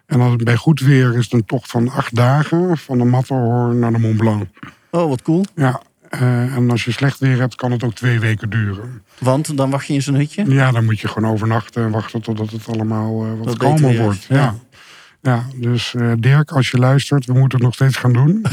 [0.06, 3.04] En als het bij goed weer is het een tocht van acht dagen van de
[3.04, 4.44] Matterhorn naar de Mont Blanc.
[4.90, 5.46] oh, wat cool.
[5.56, 9.02] Ja, eh, en als je slecht weer hebt, kan het ook twee weken duren.
[9.20, 10.46] Want dan wacht je in zo'n hutje.
[10.54, 14.24] Ja, dan moet je gewoon overnachten en wachten totdat het allemaal wat beter kalmer wordt.
[14.24, 14.36] ja.
[14.36, 14.56] Ja.
[15.22, 18.46] Ja, dus eh, Dirk, als je luistert, we moeten het nog steeds gaan doen.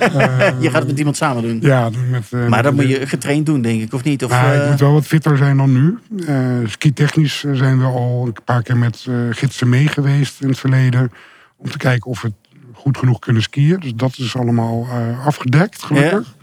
[0.60, 1.58] je gaat het met iemand samen doen.
[1.60, 4.24] Ja, met, eh, maar met- dan moet je getraind doen, denk ik, of niet?
[4.24, 5.98] Of, eh, ik moet wel wat fitter zijn dan nu.
[6.26, 10.58] Eh ski-technisch zijn we al een paar keer met eh, gidsen mee geweest in het
[10.58, 11.12] verleden.
[11.56, 12.32] Om te kijken of we
[12.72, 13.80] goed genoeg kunnen skiën.
[13.80, 16.10] Dus dat is allemaal eh, afgedekt, gelukkig.
[16.38, 16.39] Ja.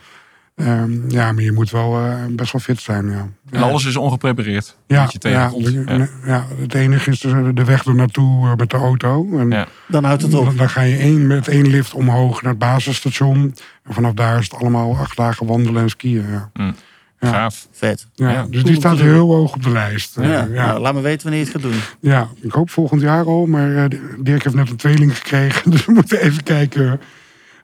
[1.08, 3.28] Ja, maar je moet wel eh, best wel fit zijn, ja.
[3.50, 4.78] En alles is ongeprepareerd.
[4.88, 5.52] Ja, wat je ja,
[5.88, 6.08] Ja.
[6.26, 9.38] ja, het enige is de, de weg er naartoe eh, met de auto.
[9.38, 9.68] En Ja.
[9.88, 10.46] dan houdt het op.
[10.46, 13.56] dan, dan ga je één, met één lift omhoog naar het basisstation.
[13.84, 16.26] En vanaf daar is het allemaal acht dagen wandelen en skiën.
[16.32, 16.50] Ja.
[16.54, 16.76] Mm.
[17.20, 17.28] Ja.
[17.30, 17.68] Gaaf.
[17.72, 18.08] Vet.
[18.14, 18.48] Ja, Ja.
[18.50, 20.18] dus die staat heel hoog op de lijst.
[20.18, 20.66] Eh, Ja, ja.
[20.66, 21.82] Nou, laat me weten wanneer je het gaat doen.
[22.12, 23.46] Ja, ik hoop volgend jaar al.
[23.46, 25.72] Maar eh, Dirk heeft net een tweeling gekregen.
[25.72, 27.00] Dus we moeten even kijken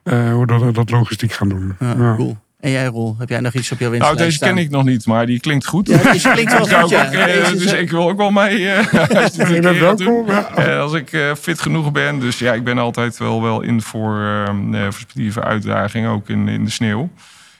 [0.02, 1.74] eh, hoe we dat, dat logistiek gaan doen.
[1.80, 2.14] Ja, Ja.
[2.16, 2.36] Cool.
[2.64, 4.84] En jij, Roel, heb jij nog iets op jouw Nou, wenslijst deze ken ik nog
[4.84, 5.88] niet, maar die klinkt goed.
[5.88, 7.06] Ja, deze klinkt wel goed, ik ja.
[7.06, 8.68] ook, eh, dus ik wil ook wel mee.
[8.68, 10.26] eh, je bent welkom.
[10.26, 10.48] Ja.
[10.54, 12.20] Eh, als ik eh, fit genoeg ben.
[12.20, 16.48] Dus ja, ik ben altijd wel, wel in voor ehm, eh, sportieve uitdagingen, ook in,
[16.48, 17.10] in de sneeuw.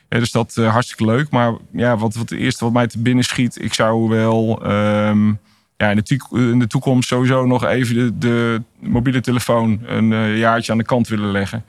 [0.09, 1.31] Ja, dus dat eh, hartstikke leuk.
[1.31, 5.27] Maar ja, wat, wat het eerste wat mij te binnen schiet, ik zou wel ehm,
[5.77, 10.39] ja, in, de in de toekomst sowieso nog even de, de mobiele telefoon een eh,
[10.39, 11.65] jaartje aan de kant willen leggen.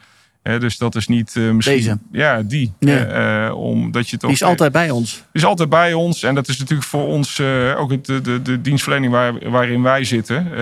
[0.46, 1.76] Dus dat is niet eh, misschien.
[1.76, 1.98] Deze?
[2.12, 2.74] Ja, die.
[2.80, 3.06] Ja.
[3.46, 4.30] Eh, omdat je toch.
[4.30, 5.14] Die is altijd bij ons.
[5.14, 6.24] Die is altijd bij ons.
[6.24, 9.82] En dat is natuurlijk voor ons eh, ook het, de, de, de dienstverlening waar, waarin
[9.82, 10.54] wij zitten.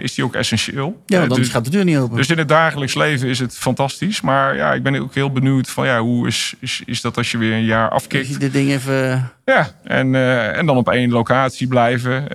[0.00, 1.02] is die ook essentieel.
[1.06, 2.16] Ja, want anders dus, gaat de deur niet open.
[2.16, 4.20] dus in het dagelijks leven is het fantastisch.
[4.20, 7.30] Maar ja, ik ben ook heel benieuwd van ja, hoe is, is, is dat als
[7.30, 8.40] je weer een jaar je afkikt?
[8.40, 9.30] dit ding even...
[9.44, 10.14] Ja, en,
[10.54, 12.28] en dan op één locatie blijven.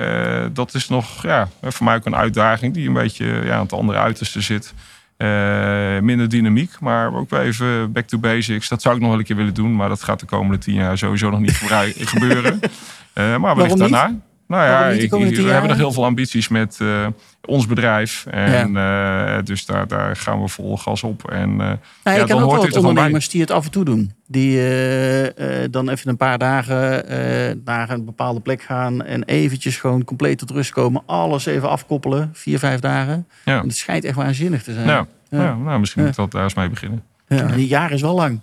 [0.54, 3.74] dat is nog ja, voor mij ook een uitdaging die een beetje ja, aan het
[3.74, 4.74] andere uiterste zit.
[5.18, 8.68] Eh, minder dynamiek, maar ook wel even back to basics.
[8.68, 10.74] Dat zou ik nog wel een keer willen doen, maar dat gaat de komende tien
[10.74, 11.58] jaar sowieso nog niet
[12.14, 12.60] gebeuren.
[13.14, 14.20] Eh, maar wellicht daarna.
[14.48, 17.08] Nou ja, ik, we hebben nog heel veel ambities met eh,
[17.46, 18.26] ons bedrijf.
[18.26, 21.30] En eh, dus daar, daar gaan we vol gas op.
[21.32, 23.72] En, Nou, ja, ik dan ken ook wel wat er ondernemers die het af en
[23.72, 24.12] toe doen.
[24.28, 24.60] Die
[25.70, 27.06] dan even een paar dagen
[27.64, 29.04] naar een bepaalde plek gaan.
[29.04, 31.02] En eventjes gewoon compleet tot rust komen.
[31.06, 32.30] Alles even afkoppelen.
[32.34, 33.28] Vier, vijf dagen.
[33.46, 33.60] Ja.
[33.60, 34.88] En het schijnt echt waanzinnig te zijn.
[34.88, 35.56] ja.
[35.56, 37.04] nou, misschien moet ik dat daar eens mee beginnen.
[37.28, 38.40] Ja, en die jaar is wel lang.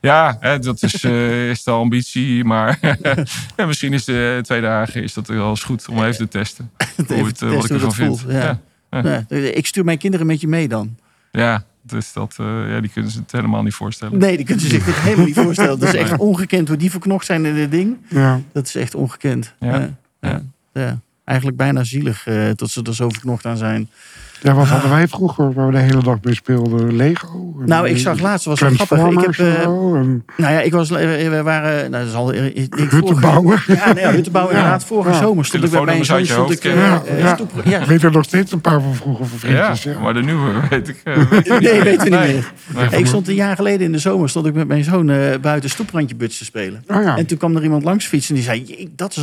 [0.00, 2.44] Ja, hè, dat is, eh, is de ambitie.
[2.44, 2.78] Maar
[3.56, 6.70] ja, misschien is de twee dagen is dat wel eens goed om even te testen.
[6.96, 8.24] Even Hoe het, eh, wat ik ervan dat vind.
[8.28, 8.60] Ja.
[8.90, 9.24] ja.
[9.28, 10.96] Ja, ik stuur mijn kinderen met je mee dan.
[11.30, 14.18] Ja, dus dat, eh, ja, die kunnen ze het helemaal niet voorstellen.
[14.18, 15.78] Nee, die kunnen ze zich dit helemaal niet voorstellen.
[15.78, 17.96] Dat is echt ongekend hoe die verknocht zijn in dit ding.
[18.08, 18.40] Ja.
[18.52, 19.54] Dat is echt ongekend.
[19.60, 19.78] Ja.
[19.78, 19.96] Ja.
[20.20, 20.42] Ja.
[20.72, 21.00] Ja.
[21.24, 23.90] Eigenlijk bijna zielig eh, tot ze er zo verknocht aan zijn.
[24.42, 26.96] Ja, wat hadden wij vroeger waar we de hele dag mee speelden?
[26.96, 27.54] Lego?
[27.66, 28.98] Nou, ik zag laatst, was wel grappig.
[29.12, 32.12] Ik heb, en eh, zo, en nou ja, ik was, eh, we waren, nou, dat
[32.12, 33.58] is al, ik, ik, bouwen.
[33.66, 34.60] Ja, nee, hutten bouwen Ja.
[34.60, 34.84] inderdaad.
[34.84, 35.18] Vorige Ja.
[35.18, 37.80] zomer stond ik bij mijn zoon, stond ik, eh, eh, Ja, stoep- ja.
[37.80, 39.94] Ik weet er nog steeds een paar van vroeger van Ja, vriendjes.
[39.94, 41.00] Ja, maar de nieuwe weet ik.
[41.04, 42.32] eh, weet ik Nee, weten we niet Nee.
[42.32, 42.52] meer.
[42.90, 43.00] Nee.
[43.00, 45.70] Ik stond een jaar geleden in de zomer stond ik met mijn zoon eh, buiten
[45.70, 46.84] stoeprandje buts te spelen.
[46.88, 47.16] Oh ja.
[47.16, 49.22] En toen kwam er iemand langs fietsen en die zei: "Jee, Dat is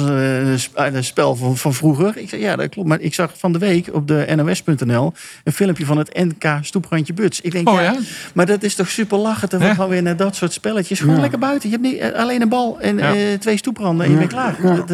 [0.93, 2.17] een spel van, van vroeger.
[2.17, 2.87] Ik zei: Ja, dat klopt.
[2.87, 5.04] Maar ik zag van de week op de NOS.nl
[5.43, 7.41] een filmpje van het NK Stoeprandje Buts.
[7.41, 7.95] Ik denk: Oh ja, ja?
[8.33, 9.49] maar dat is toch super lachen.
[9.49, 10.99] Te gaan weer naar dat soort spelletjes.
[10.99, 11.69] Gewoon lekker buiten.
[11.69, 14.55] Je hebt niet, eh, alleen een bal en eh, twee stoepranden en je bent klaar.
[14.61, 14.89] Dat,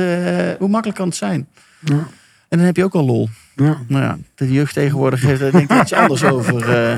[0.59, 1.47] hoe makkelijk kan het zijn?
[1.79, 2.07] Ja.
[2.49, 3.29] En dan heb je ook al lol.
[3.55, 3.77] Ja.
[3.87, 6.69] Nou ja, de jeugd tegenwoordig heeft er denk ik iets anders over.
[6.69, 6.97] eh.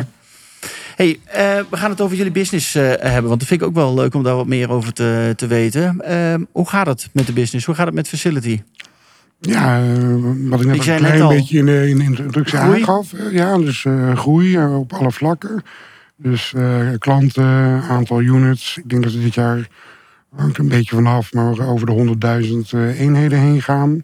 [0.95, 1.19] Hey,
[1.69, 3.23] we gaan het over jullie business hebben.
[3.27, 6.01] Want dat vind ik ook wel leuk om daar wat meer over te, te weten.
[6.01, 7.65] Eh, hoe gaat het met de business?
[7.65, 8.61] Hoe gaat het met Facility?
[9.47, 10.13] Ja, eh,
[10.49, 12.79] wat ik net Ik een net klein beetje in de, in de introductie Groei.
[12.79, 13.13] aangaf.
[13.13, 15.63] eh, Ja, dus eh, groei op alle vlakken.
[16.15, 16.53] Dus
[16.97, 18.77] klanten, aantal units.
[18.77, 19.67] Ik denk dat we dit jaar
[20.35, 24.03] hangt een beetje vanaf, maar over de 100.000 eh, eenheden heen gaan.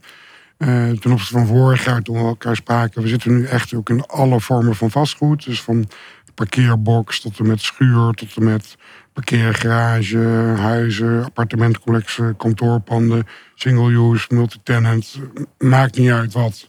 [0.58, 3.02] Ten opzichte van vorig jaar toen we elkaar spraken.
[3.02, 5.46] We zitten nu echt ook in alle vormen van vastgoed.
[5.46, 5.88] Dus van
[6.36, 8.76] parkeerbox tot en met schuur, tot en met
[9.20, 10.18] parkeergarage,
[10.58, 15.20] huizen, appartementcomplexen, kantoorpanden, single-use, multitenant.
[15.58, 16.68] Maakt niet uit wat.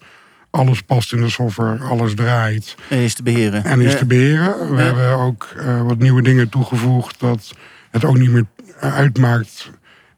[0.51, 3.65] Alles past in de software, alles draait En is te beheren.
[3.65, 3.99] en is Ja.
[3.99, 4.71] te beheren.
[4.71, 4.83] We Ja.
[4.85, 7.55] hebben ook eh, wat nieuwe dingen toegevoegd dat
[7.91, 8.47] het ook niet meer
[8.81, 9.71] uitmaakt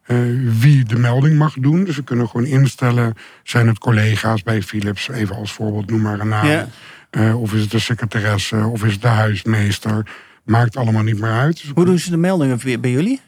[0.07, 0.17] eh,
[0.61, 1.85] wie de melding mag doen.
[1.85, 6.21] Dus we kunnen gewoon instellen, zijn het collega's bij Philips, even als voorbeeld, noem maar
[6.21, 6.47] een naam.
[6.47, 6.69] Ja.
[7.11, 10.07] Eh, of is het de secretaresse, of is het de huismeester.
[10.45, 11.65] Maakt allemaal niet meer uit.
[11.75, 13.21] Hoe doen ze de meldingen bij bij jullie?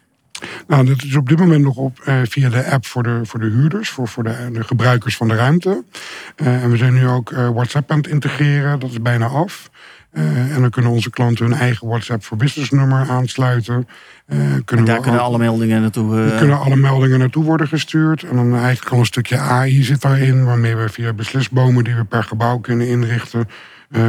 [0.66, 3.40] nou, dat is op dit moment nog op eh, via de app voor de, voor
[3.40, 5.84] de huurders, voor, voor de, de gebruikers van de ruimte.
[6.36, 9.70] Eh, en we zijn nu ook eh, WhatsApp aan het integreren, dat is bijna af.
[10.10, 13.88] Eh, en dan kunnen onze klanten hun eigen WhatsApp voor business nummer aansluiten.
[14.64, 16.34] Kunnen Daar we kunnen alle meldingen naartoe.
[16.38, 18.22] kunnen alle meldingen naartoe worden gestuurd.
[18.22, 22.04] En dan eigenlijk al een stukje AI zit daarin, waarmee we via beslisbomen die we
[22.04, 23.48] per gebouw kunnen inrichten,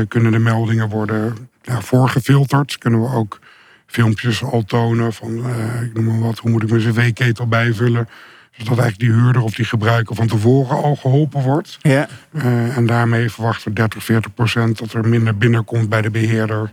[0.07, 2.77] kunnen de meldingen worden ja, voorgefilterd.
[2.77, 3.39] Kunnen we ook
[3.85, 8.07] filmpjes al tonen van, eh, ik noem maar wat, hoe moet ik mijn cv-ketel bijvullen.
[8.51, 11.77] Zodat eigenlijk die huurder of die gebruiker van tevoren al geholpen wordt.
[11.81, 12.07] Ja.
[12.31, 16.71] Eh, en daarmee verwachten we 30, 40 procent dat er minder binnenkomt bij de beheerder,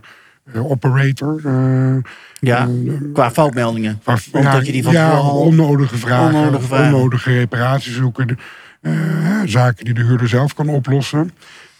[0.53, 1.41] eh, operator.
[2.39, 2.67] Ja,
[3.13, 4.01] qua foutmeldingen.
[4.31, 6.93] Omdat je die van ja, onnodige vragen, onnodige vragen.
[6.93, 8.39] onnodige reparaties zoeken.
[9.45, 11.31] zaken die de huurder zelf kan oplossen.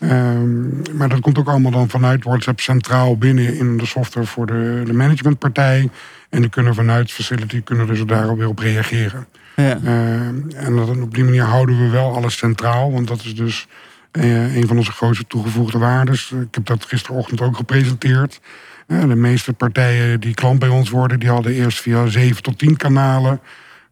[0.10, 4.46] Ehm, maar dat komt ook allemaal dan vanuit WhatsApp centraal binnen in de software voor
[4.46, 5.89] de, de managementpartij.
[6.30, 9.28] En die kunnen vanuit Facility kunnen dus daar weer op reageren.
[9.56, 9.80] Ja.
[9.84, 12.92] Ehm, en dat, op die manier houden we wel alles centraal.
[12.92, 13.68] Want dat is dus
[14.12, 16.13] eh, een van onze grootste toegevoegde waarden.
[16.13, 18.39] Ik heb dat gisterochtend ook gepresenteerd.
[18.88, 22.58] Eh, de meeste partijen die klant bij ons worden, die hadden eerst via 7 tot
[22.58, 23.39] 10 kanalen.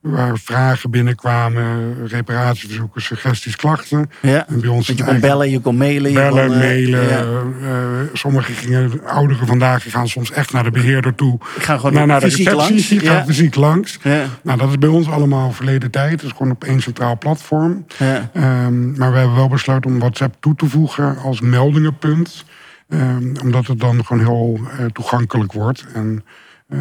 [0.02, 4.10] Waar vragen binnenkwamen, reparatieverzoeken, suggesties, klachten.
[4.22, 4.48] ja.
[4.48, 6.12] En bij ons je kon bellen, je kon mailen.
[6.12, 7.04] Je Bellen, kon, eh, mailen.
[7.10, 7.20] ja.
[7.62, 11.40] eh, sommigen gingen, ouderen vandaag gaan soms echt naar de beheerder toe.
[11.56, 12.90] Ik ga gewoon naar, naar de receptie, langs.
[12.90, 13.24] je gaat Ja.
[13.26, 14.00] fysiek langs.
[14.04, 14.26] Ja.
[14.44, 16.12] Nou, dat is bij ons allemaal verleden tijd.
[16.12, 17.86] Het is gewoon op één centraal platform.
[17.98, 18.30] Ja.
[18.34, 22.46] Ehm, maar we hebben wel besloten om WhatsApp toe te voegen als meldingenpunt.
[22.90, 25.86] Ehm, omdat het dan gewoon heel eh, toegankelijk wordt.
[25.94, 26.24] En,
[26.72, 26.80] eh,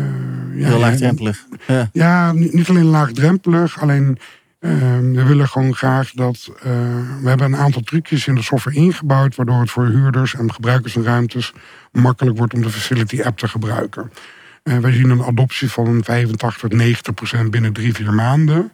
[0.54, 1.46] ja, Heel laagdrempelig.
[1.66, 1.88] Ja.
[1.92, 4.18] ja, niet niet alleen laagdrempelig, alleen
[4.60, 6.50] ehm, we willen gewoon graag dat.
[6.56, 6.70] eh,
[7.22, 10.92] we hebben een aantal trucjes in de software ingebouwd, waardoor het voor huurders en gebruikers
[10.92, 11.52] van ruimtes
[11.92, 14.12] makkelijk wordt om de Facility app te gebruiken.
[14.62, 18.72] Eh, wij zien een adoptie van 85 tot 90 procent binnen drie, vier maanden.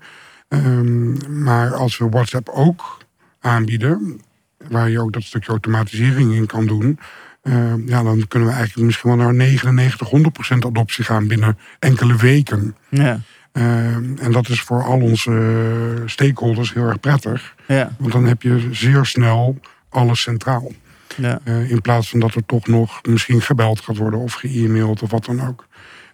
[0.48, 2.98] Ehm, maar als we WhatsApp ook
[3.40, 4.20] aanbieden,
[4.68, 6.98] waar je ook dat stukje automatisering in kan doen.
[7.46, 11.58] Ehm, ja, dan kunnen we eigenlijk misschien wel naar 99, 100 procent adoptie gaan binnen
[11.78, 12.76] enkele weken.
[12.88, 13.20] Ja.
[13.52, 17.54] Ehm, en dat is voor al onze eh, stakeholders heel erg prettig.
[17.66, 17.92] Ja.
[17.98, 20.72] Want dan heb je zeer snel alles centraal.
[21.16, 21.40] Ja.
[21.44, 25.10] Eh, in plaats van dat er toch nog misschien gebeld gaat worden of ge-mailed of
[25.10, 25.66] wat dan ook.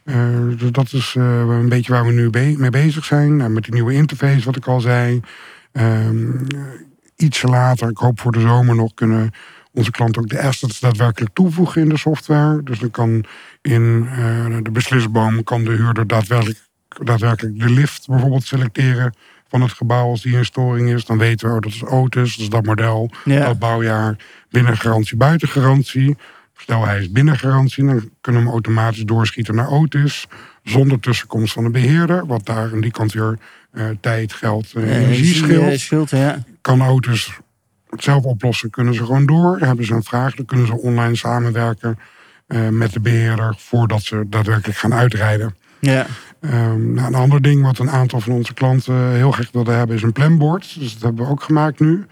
[0.04, 0.14] Eh,
[0.56, 3.36] dus dat is een beetje waar we nu be- mee bezig zijn.
[3.36, 5.20] Nou, met die nieuwe interface, wat ik al zei.
[5.72, 6.30] Ehm,
[7.16, 9.30] ietsje later, ik hoop voor de zomer nog, kunnen
[9.72, 12.62] onze klanten ook de assets daadwerkelijk toevoegen in de software.
[12.62, 13.24] Dus dan kan
[13.62, 16.58] in eh, de beslisboom kan de huurder daadwerkelijk,
[17.04, 19.14] daadwerkelijk de lift bijvoorbeeld selecteren
[19.48, 21.04] van het gebouw als die in storing is.
[21.04, 23.44] Dan weten we, oh, dat is Otis, dat is dat model, Ja.
[23.46, 24.16] dat bouwjaar,
[24.50, 26.16] binnen garantie, buiten garantie.
[26.56, 30.26] Stel hij is binnen garantie, dan kunnen we hem automatisch doorschieten naar Otis.
[30.62, 33.38] Zonder tussenkomst van de beheerder, wat daar aan die kant weer
[33.72, 36.44] eh, tijd, geld en Eh, energie scheelt scheelt, ja.
[36.60, 37.38] kan auto's
[37.92, 39.58] het zelf oplossen, kunnen ze gewoon door.
[39.58, 41.98] Hebben ze een vraag, dan kunnen ze online samenwerken
[42.46, 45.54] eh, met de beheerder voordat ze daadwerkelijk gaan uitrijden.
[45.80, 46.06] Ja.
[46.40, 49.96] Ehm, nou, een ander ding wat een aantal van onze klanten heel graag wilden hebben
[49.96, 50.76] is een planboard.
[50.78, 52.04] Dus dat hebben we ook gemaakt nu.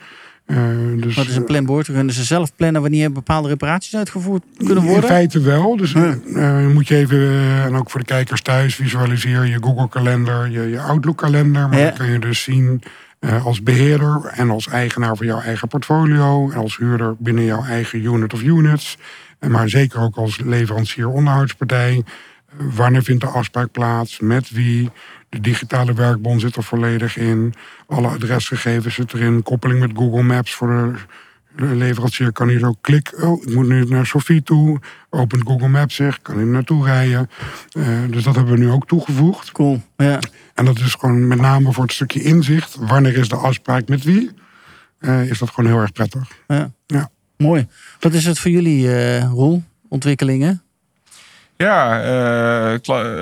[0.46, 0.56] Eh,
[0.96, 1.86] dus, Wat is een planboard?
[1.86, 5.10] Dan kunnen ze zelf plannen wanneer bepaalde reparaties uitgevoerd kunnen In worden?
[5.10, 5.76] feite wel.
[5.76, 9.88] Dus eh, moet je even, eh, en ook voor de kijkers thuis, visualiseer je Google
[9.88, 11.68] kalender, je, je Outlook kalender.
[11.68, 11.84] Maar Ja.
[11.84, 12.90] dan kun je dus zien eh,
[13.28, 16.50] als beheerder en als eigenaar van jouw eigen portfolio.
[16.50, 18.96] En als huurder binnen jouw eigen unit of units.
[19.38, 22.02] En maar zeker ook als leverancier onderhoudspartij.
[22.58, 24.20] eh, Wanneer vindt de afspraak plaats?
[24.20, 24.90] Met wie?
[25.28, 27.54] De digitale werkbon zit er volledig in.
[27.86, 29.42] Alle adresgegevens zit erin.
[29.42, 30.98] Koppeling met Google Maps voor de
[31.60, 33.22] leverancier kan hier ook klikken.
[33.28, 34.80] Oh, ik moet nu naar Sofie toe.
[35.10, 37.30] Opent Google Maps zich, kan hier naartoe rijden.
[37.72, 39.52] Eh, dus dat hebben we nu ook toegevoegd.
[39.52, 39.82] Cool.
[39.96, 40.18] Ja.
[40.54, 42.76] En dat is gewoon met name voor het stukje inzicht.
[42.80, 44.30] Wanneer is de afspraak met wie?
[44.98, 46.28] Eh, is dat gewoon heel erg prettig.
[46.46, 46.70] ja.
[46.86, 47.10] Ja.
[47.36, 47.66] Mooi.
[48.00, 49.62] Wat is het voor jullie, eh Roel?
[49.88, 50.62] Ontwikkelingen?
[51.60, 52.78] Ja, eh,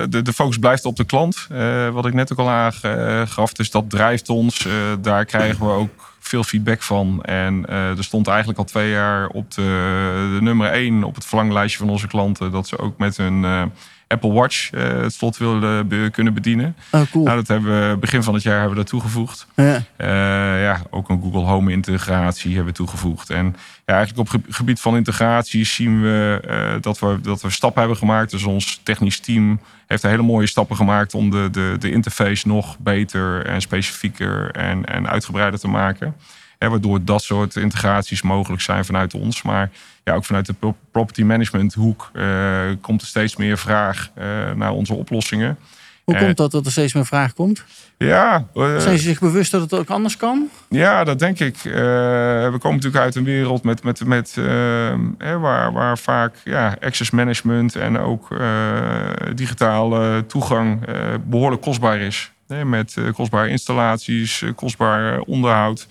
[0.09, 1.47] de, de focus blijft op de klant.
[1.51, 4.67] Eh, wat ik net ook al aangaf, dus dat drijft ons.
[4.67, 7.23] Eh, daar krijgen we ook veel feedback van.
[7.23, 9.63] En eh, er stond eigenlijk al twee jaar op de,
[10.35, 12.51] de nummer één op het verlanglijstje van onze klanten...
[12.51, 13.63] dat ze ook met hun eh,
[14.09, 16.77] Apple Watch eh, het slot willen be- kunnen bedienen.
[16.91, 17.25] Oh, cool.
[17.25, 19.47] Nou, dat hebben we begin van het jaar hebben we dat toegevoegd.
[19.55, 19.83] ja.
[19.97, 23.31] Eh, ja, ook een Google Home integratie hebben we toegevoegd.
[23.31, 27.51] En ja, eigenlijk op ge- gebied van integratie zien we, eh, dat we dat we
[27.51, 28.31] stappen hebben gemaakt.
[28.31, 32.79] Dus ons technisch team heeft hele mooie stappen gemaakt om de, de, de interface nog
[32.79, 36.15] beter en specifieker en, en uitgebreider te maken.
[36.59, 39.43] Hè, waardoor dat soort integraties mogelijk zijn vanuit ons.
[39.43, 39.71] Maar
[40.05, 44.25] ja, ook vanuit de pro- property management hoek eh, komt er steeds meer vraag eh,
[44.55, 45.59] naar onze oplossingen.
[46.05, 47.65] Hoe Eh, komt dat dat er steeds meer vraag komt?
[47.99, 50.49] Ja, Zijn ze zich bewust dat het ook anders kan?
[50.69, 51.57] Ja, dat denk ik.
[51.63, 54.35] We komen natuurlijk uit een wereld met, met, met,
[55.19, 58.29] hè, waar, waar vaak ja, access management en ook
[59.35, 60.95] digitale toegang eh,
[61.25, 62.33] behoorlijk kostbaar is.
[62.49, 65.87] Hè, met kostbare installaties, kostbaar onderhoud.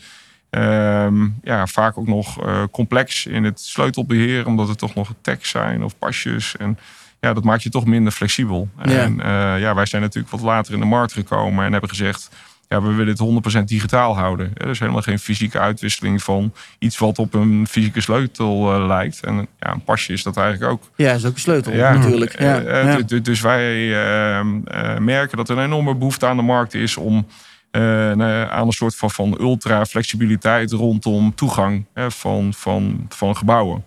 [0.49, 5.49] Ehm, ja, vaak ook nog uh, complex in het sleutelbeheer, omdat er toch nog tags
[5.49, 6.57] zijn of pasjes.
[6.57, 6.77] En
[7.19, 8.69] ja, dat maakt je toch minder flexibel.
[8.77, 9.25] En uh,
[9.59, 12.29] ja, wij zijn natuurlijk wat later in de markt gekomen en hebben gezegd
[12.69, 14.51] ja, we willen het 100% digitaal houden.
[14.53, 19.19] Er is helemaal geen fysieke uitwisseling van iets wat op een fysieke sleutel uh, lijkt.
[19.19, 20.83] En ja, een pasje is dat eigenlijk ook.
[20.95, 22.39] Ja, is ook een sleutel ja, natuurlijk.
[22.39, 23.19] Ja, ja.
[23.21, 27.27] Dus wij ehm, merken dat er een enorme behoefte aan de markt is om
[27.71, 33.83] aan een soort van, van ultra flexibiliteit rondom toegang van, van, van gebouwen.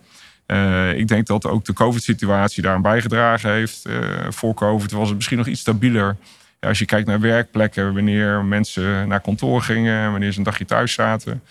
[0.96, 3.88] ik denk dat ook de COVID-situatie daar bijgedragen heeft.
[4.28, 6.16] voor COVID was het misschien nog iets stabieler
[6.60, 10.92] als je kijkt naar werkplekken, wanneer mensen naar kantoor gingen, wanneer ze een dagje thuis
[10.92, 11.42] zaten.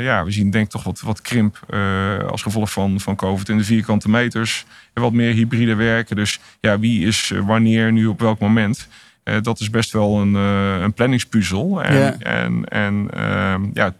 [0.00, 1.74] Ja, we zien denk ik toch wat, wat krimp
[2.30, 4.64] als gevolg van, van COVID in de vierkante meters.
[4.92, 6.16] En wat meer hybride werken.
[6.16, 8.88] Dus ja, wie is eh, wanneer nu op welk moment?
[9.24, 11.82] Uh, dat is best wel een, een planningspuzzel.
[11.82, 12.18] En, ja.
[12.18, 13.94] en, en ehm, ja,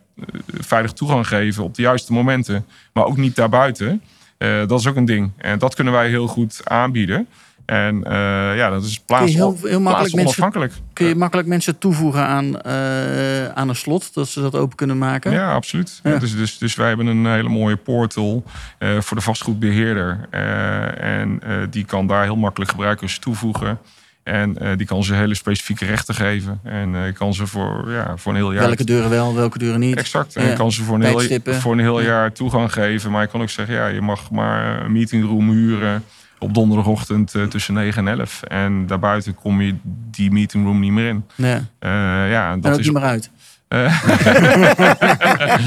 [0.47, 2.67] veilig toegang geven op de juiste momenten.
[2.93, 4.03] Maar ook niet daarbuiten.
[4.39, 5.31] dat is ook een ding.
[5.37, 7.29] En dat kunnen wij heel goed aanbieden.
[7.67, 12.27] En uh, ja, dat is plaats, heel, heel makkelijk mensen, Kun je makkelijk mensen toevoegen
[12.27, 15.33] aan, uh, aan een slot, dat ze dat open kunnen maken?
[15.33, 16.01] Ja, absoluut.
[16.03, 16.19] Ja.
[16.19, 18.45] Dus, dus, dus wij hebben een hele mooie portal
[18.79, 20.27] uh, voor de vastgoedbeheerder.
[21.01, 23.79] en die kan daar heel makkelijk gebruikers toevoegen.
[24.23, 26.61] En die kan ze hele specifieke rechten geven.
[26.63, 28.67] En kan ze voor, ja, voor een heel jaar.
[28.67, 29.97] Welke deuren wel, welke deuren niet.
[29.97, 30.37] Exact.
[30.37, 30.55] En ja.
[30.55, 33.11] kan ze voor een, heel, voor een heel jaar toegang geven.
[33.11, 36.05] Maar je kan ook zeggen, ja, je mag maar een meetingroom huren
[36.43, 38.43] op donderdagochtend uh, tussen 9 en 11.
[38.43, 39.75] En daarbuiten kom je
[40.11, 41.25] die meetingroom niet meer in.
[41.35, 41.61] Nee.
[42.31, 43.31] Ja, dat en ook is niet meer uit.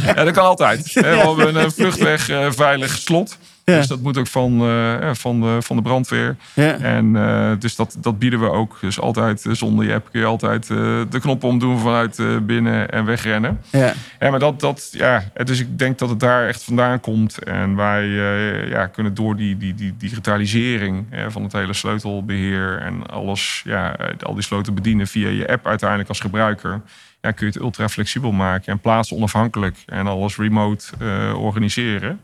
[0.05, 0.93] Ja, dat kan altijd.
[0.93, 3.37] We hebben een vluchtweg veilig slot.
[3.65, 3.77] Ja.
[3.77, 6.35] Dus dat moet ook van, uh, van, de, van de brandweer.
[6.53, 6.77] Ja.
[6.77, 8.77] En uh, dus dat, dat bieden we ook.
[8.81, 10.77] Dus altijd zonder je app kun je altijd uh,
[11.09, 13.61] de knop omdoen vanuit binnen en wegrennen.
[13.69, 13.93] Ja.
[14.19, 17.43] ja, maar dat, dat, ja, dus ik denk dat het daar echt vandaan komt.
[17.43, 18.07] En wij
[18.69, 24.33] ja, kunnen door die, die, die digitalisering van het hele sleutelbeheer en alles, ja, al
[24.33, 26.81] die sloten bedienen via je app uiteindelijk als gebruiker.
[27.21, 30.85] Ja, kun je het ultra flexibel maken en plaatsen onafhankelijk en alles remote
[31.35, 32.19] organiseren.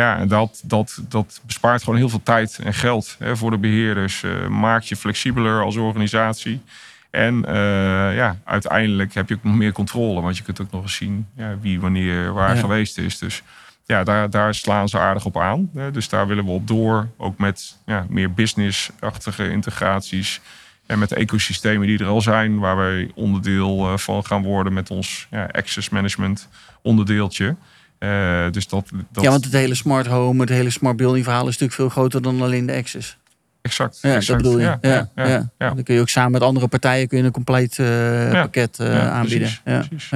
[0.00, 3.58] Ja, en dat, dat, dat bespaart gewoon heel veel tijd en geld hè, voor de
[3.58, 4.22] beheerders.
[4.22, 6.60] Uh, maakt je flexibeler als organisatie.
[7.10, 7.52] En uh,
[8.16, 10.20] ja, uiteindelijk heb je ook nog meer controle.
[10.20, 13.18] Want je kunt ook nog eens zien ja, wie wanneer waar geweest is.
[13.18, 13.42] Dus
[13.86, 15.70] ja, daar, daar slaan ze aardig op aan.
[15.74, 15.90] Hè.
[15.90, 17.08] Dus daar willen we op door.
[17.16, 20.40] Ook met ja, meer business-achtige integraties.
[20.86, 22.58] En met de ecosystemen die er al zijn.
[22.58, 26.48] Waar wij onderdeel uh, van gaan worden met ons ja, access management
[26.82, 27.56] onderdeeltje.
[28.00, 29.24] Uh, dus dat, dat...
[29.24, 32.22] Ja, want het hele smart home, het hele smart building verhaal is natuurlijk veel groter
[32.22, 33.18] dan alleen de access.
[33.62, 33.98] Exact.
[34.02, 34.26] Ja, exact.
[34.26, 34.78] dat bedoel je.
[34.80, 38.30] Ja, ja, Dan kun je ook samen met andere partijen kun je een compleet uh,
[38.30, 39.50] pakket uh, aanbieden.
[39.64, 40.10] Precies, precies,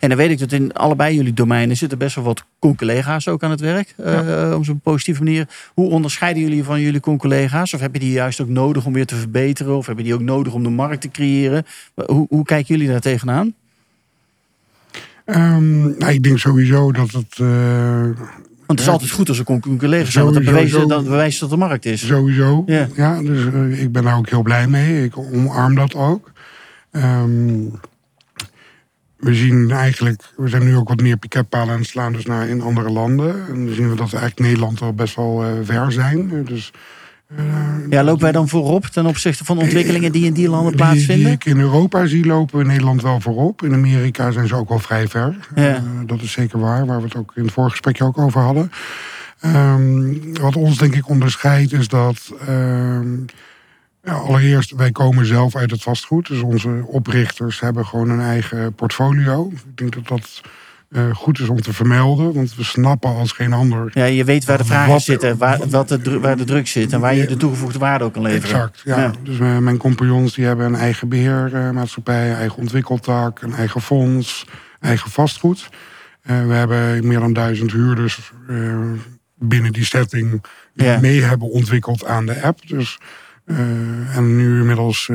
[0.00, 3.42] en dan weet ik dat in allebei jullie domeinen zitten best wel wat collega's ook
[3.42, 3.94] aan het werk.
[3.98, 5.48] Uh, op zo'n positieve manier.
[5.74, 7.74] Hoe onderscheiden jullie van jullie collega's?
[7.74, 9.76] Of heb je die juist ook nodig om weer te verbeteren?
[9.76, 11.66] Of heb je die ook nodig om de markt te creëren?
[11.94, 13.54] Hoe, hoe kijken jullie daar tegenaan?
[15.24, 17.38] Um, nou, ik denk sowieso dat het.
[17.40, 18.02] Uh,
[18.66, 21.50] want het is altijd goed als een collega zijn, want dat bewijst, dat bewijst dat
[21.50, 22.06] de markt is.
[22.06, 22.62] Sowieso.
[22.66, 25.04] Ja, ja dus uh, ik ben daar ook heel blij mee.
[25.04, 26.32] Ik omarm dat ook.
[26.92, 27.72] Um,
[29.16, 32.48] we zien eigenlijk, we zijn nu ook wat meer piketpalen aan het slaan dus naar
[32.48, 33.46] in andere landen.
[33.48, 36.44] En dan zien we dat we eigenlijk Nederland al best wel uh, ver zijn.
[36.44, 36.72] Dus
[37.88, 41.24] ja, lopen wij dan voorop ten opzichte van ontwikkelingen die in die landen plaatsvinden?
[41.24, 43.62] Die ik in Europa zie lopen we Nederland wel voorop.
[43.62, 45.36] In Amerika zijn ze ook wel vrij ver.
[45.54, 45.76] Ja.
[45.76, 48.40] Uh, dat is zeker waar, waar we het ook in het vorige gesprekje ook over
[48.40, 48.72] hadden.
[49.44, 52.32] Um, wat ons denk ik onderscheidt is dat...
[52.48, 53.00] Uh,
[54.04, 56.26] ja, allereerst, wij komen zelf uit het vastgoed.
[56.26, 59.50] Dus onze oprichters hebben gewoon een eigen portfolio.
[59.52, 60.40] Ik denk dat dat
[60.90, 62.32] uh, goed is om te vermelden.
[62.32, 63.90] Want we snappen als geen ander.
[63.94, 67.00] Ja, je weet waar de vragen zitten, waar, wat de, waar de druk zit en
[67.00, 68.54] waar je de toegevoegde waarde ook kan leveren.
[68.54, 69.12] Exact, ja.
[69.22, 74.46] Dus uh, mijn compagnons die hebben een eigen beheermaatschappij, eigen ontwikkeltak, een eigen fonds,
[74.80, 75.68] eigen vastgoed.
[76.30, 78.32] Uh, we hebben meer dan duizend huurders
[79.38, 81.00] binnen die setting die ja.
[81.00, 82.68] mee hebben ontwikkeld aan de app.
[82.68, 82.98] Dus,
[84.14, 85.10] en nu inmiddels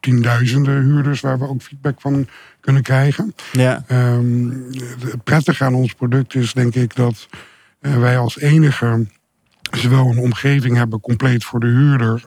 [0.00, 2.26] tienduizenden huurders waar we ook feedback van
[2.60, 3.34] kunnen krijgen.
[3.52, 3.84] Ja.
[3.88, 4.66] Um,
[5.00, 7.28] het prettige aan ons product is denk ik dat
[7.80, 9.06] uh, wij als enige
[9.70, 12.24] zowel een omgeving hebben compleet voor de huurder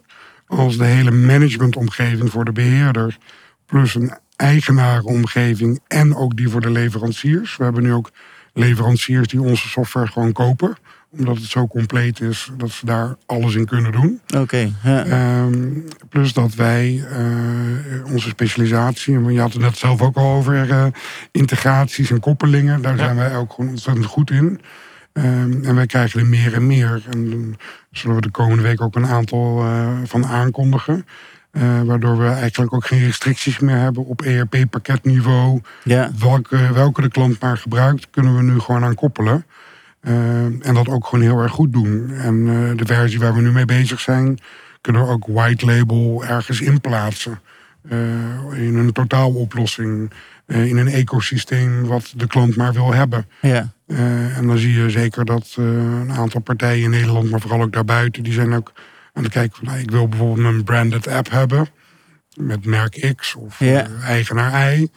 [0.47, 3.17] als de hele managementomgeving voor de beheerder.
[3.65, 7.57] Plus een eigenarenomgeving en ook die voor de leveranciers.
[7.57, 8.11] We hebben nu ook
[8.53, 10.77] leveranciers die onze software gewoon kopen
[11.17, 14.21] Omdat het zo compleet is dat ze daar alles in kunnen doen.
[14.37, 14.71] Oké.
[14.83, 15.05] ja.
[15.05, 15.69] Ehm,
[16.09, 20.69] plus dat wij eh, onze specialisatie, en je had het net zelf ook al over
[20.69, 20.85] eh,
[21.31, 24.59] integraties en koppelingen, daar zijn wij ook gewoon ontzettend goed in.
[25.13, 27.03] Ehm, en wij krijgen er meer en meer.
[27.09, 27.57] En dan
[27.91, 31.05] zullen we de komende week ook een aantal eh, van aankondigen.
[31.51, 35.61] Eh, waardoor we eigenlijk ook geen restricties meer hebben op ERP-pakketniveau.
[35.83, 36.11] ja.
[36.19, 39.45] Welke, welke de klant maar gebruikt, kunnen we nu gewoon aan koppelen.
[40.03, 42.11] Eh, en dat ook gewoon heel erg goed doen.
[42.11, 44.39] En eh, de versie waar we nu mee bezig zijn,
[44.81, 47.39] kunnen we ook white label ergens in plaatsen.
[47.89, 47.97] Eh,
[48.53, 50.11] in een totaaloplossing,
[50.47, 53.27] in een ecosysteem wat de klant maar wil hebben.
[53.41, 53.71] ja.
[54.35, 58.23] En dan zie je zeker dat een aantal partijen in Nederland, maar vooral ook daarbuiten,
[58.23, 58.71] die zijn ook
[59.13, 61.67] aan het kijken van, nou, ik wil bijvoorbeeld een branded app hebben
[62.35, 63.61] met merk X of
[64.03, 64.87] eigenaar Y.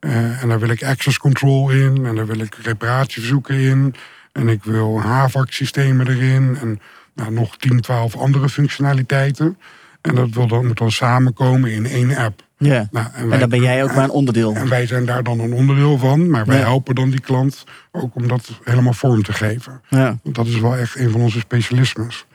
[0.00, 3.94] En daar wil ik access control in en daar wil ik reparatieverzoeken in.
[4.34, 6.80] En ik wil HVAC systemen erin en
[7.14, 9.58] nou, nog 10, 12 andere functionaliteiten.
[10.00, 12.42] En dat wil dan, moet dan samenkomen in één app.
[12.58, 12.88] ja.
[12.90, 14.54] Nou, En daar ben jij ook maar een onderdeel.
[14.54, 16.30] en wij zijn daar dan een onderdeel van.
[16.30, 16.62] Maar wij Ja.
[16.64, 19.80] helpen dan die klant ook om dat helemaal vorm te geven.
[19.88, 20.18] Ja.
[20.22, 22.26] Want dat is wel echt een van onze specialismes.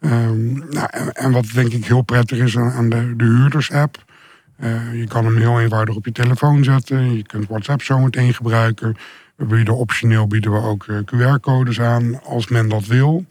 [0.00, 4.04] Ehm, nou, en, en wat denk ik heel prettig is aan, aan de, de huurders-app.
[4.56, 7.16] eh, je kan hem heel eenvoudig op je telefoon zetten.
[7.16, 8.96] Je kunt WhatsApp zo meteen gebruiken.
[9.36, 13.24] We bieden optioneel bieden we ook eh, QR-codes aan als men dat wil.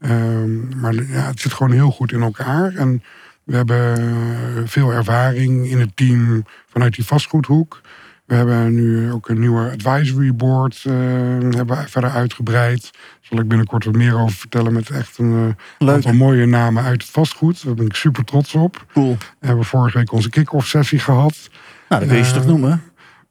[0.00, 2.74] Ehm, maar ja, het zit gewoon heel goed in elkaar.
[2.74, 3.02] En
[3.44, 7.80] we hebben eh, veel ervaring in het team vanuit die vastgoedhoek.
[8.24, 12.82] We hebben nu ook een nieuwe advisory board eh, hebben we verder uitgebreid.
[12.92, 17.02] Daar zal ik binnenkort wat meer over vertellen met echt een aantal mooie namen uit
[17.02, 17.64] het vastgoed.
[17.64, 18.84] Daar ben ik super trots op.
[18.92, 19.16] Cool.
[19.40, 21.50] We hebben vorige week onze kick-off sessie gehad.
[21.88, 22.82] Nou, dat kun je Eh, toch noemen?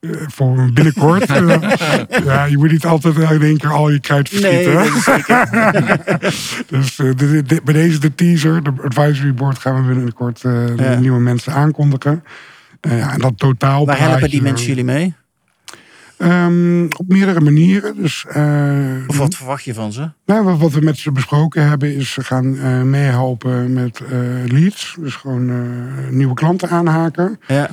[0.04, 1.26] Eh, voor binnenkort.
[1.30, 1.56] Eh,
[2.26, 4.74] ja, je moet niet altijd in één keer al je kruid verschieten.
[4.74, 6.32] Nee.
[6.80, 7.10] Dus eh,
[7.64, 10.41] bij deze de teaser, de advisory board, gaan we binnenkort
[10.78, 10.95] Ja.
[10.99, 12.24] nieuwe mensen aankondigen.
[12.82, 13.86] Ja, en dat totaal.
[13.86, 15.14] Waar helpen die mensen jullie mee?
[16.24, 17.96] Ehm, op meerdere manieren.
[17.96, 20.10] Dus, eh, Of wat verwacht je van ze?
[20.26, 24.10] nou, wat- wat we met ze besproken hebben, is ze gaan eh, meehelpen met eh,
[24.46, 24.96] leads.
[25.00, 25.52] Dus gewoon
[26.16, 27.40] nieuwe klanten aanhaken.
[27.48, 27.70] Ja.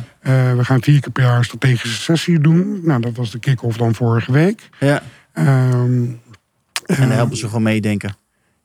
[0.56, 2.80] We gaan vier keer per jaar een strategische sessie doen.
[2.84, 4.68] Nou, dat was de kick-off dan vorige week.
[4.80, 5.02] ja.
[5.32, 6.02] Ehm,
[6.86, 8.14] En dan helpen ze gewoon meedenken.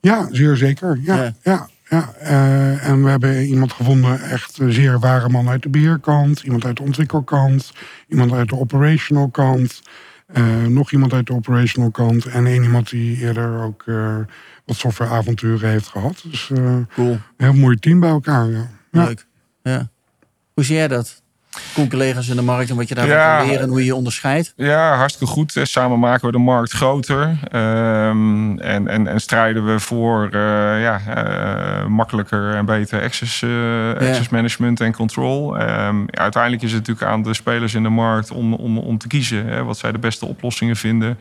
[0.02, 1.00] Ja, zeer zeker.
[1.02, 1.34] Ja, Ja.
[1.44, 1.70] ja.
[1.90, 6.40] Ja, Eh, en we hebben iemand gevonden, echt een zeer ware man uit de beheerkant.
[6.42, 7.72] Iemand uit de ontwikkelkant.
[8.08, 9.82] Iemand uit de operational kant.
[10.26, 12.26] eh, nog iemand uit de operational kant.
[12.26, 14.18] En één iemand die eerder ook eh,
[14.66, 16.24] wat softwareavonturen heeft gehad.
[16.32, 17.18] Dus eh, een Cool.
[17.38, 18.50] heel mooi team bij elkaar.
[18.50, 18.68] Ja.
[18.92, 19.26] Leuk.
[19.64, 19.90] Ja.
[20.54, 21.22] Hoe zie jij dat?
[21.90, 23.38] Collega's in de markt en wat je daarvan Ja.
[23.38, 24.54] kan leren en hoe je je onderscheidt?
[24.56, 25.54] Ja, hartstikke goed.
[25.54, 25.66] hè.
[25.66, 27.38] Samen maken we de markt groter.
[27.52, 30.40] Ehm, en, en, en strijden we voor eh,
[30.82, 35.58] ja, eh, makkelijker en beter access, eh, access management en control.
[35.58, 38.98] Ehm, ja, uiteindelijk is het natuurlijk aan de spelers in de markt om, om, om
[38.98, 41.18] te kiezen hè, wat zij de beste oplossingen vinden.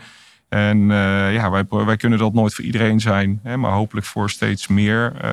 [0.49, 4.31] En eh, ja, wij, wij kunnen dat nooit voor iedereen zijn, hè, maar hopelijk voor
[4.31, 5.33] steeds meer eh,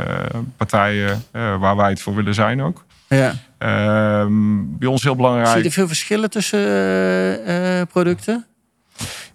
[0.57, 2.85] partijen eh, waar wij het voor willen zijn ook.
[3.15, 3.33] Ja.
[3.57, 5.47] Ehm, bij ons heel belangrijk.
[5.47, 8.45] Zie je er veel verschillen tussen eh, eh, producten?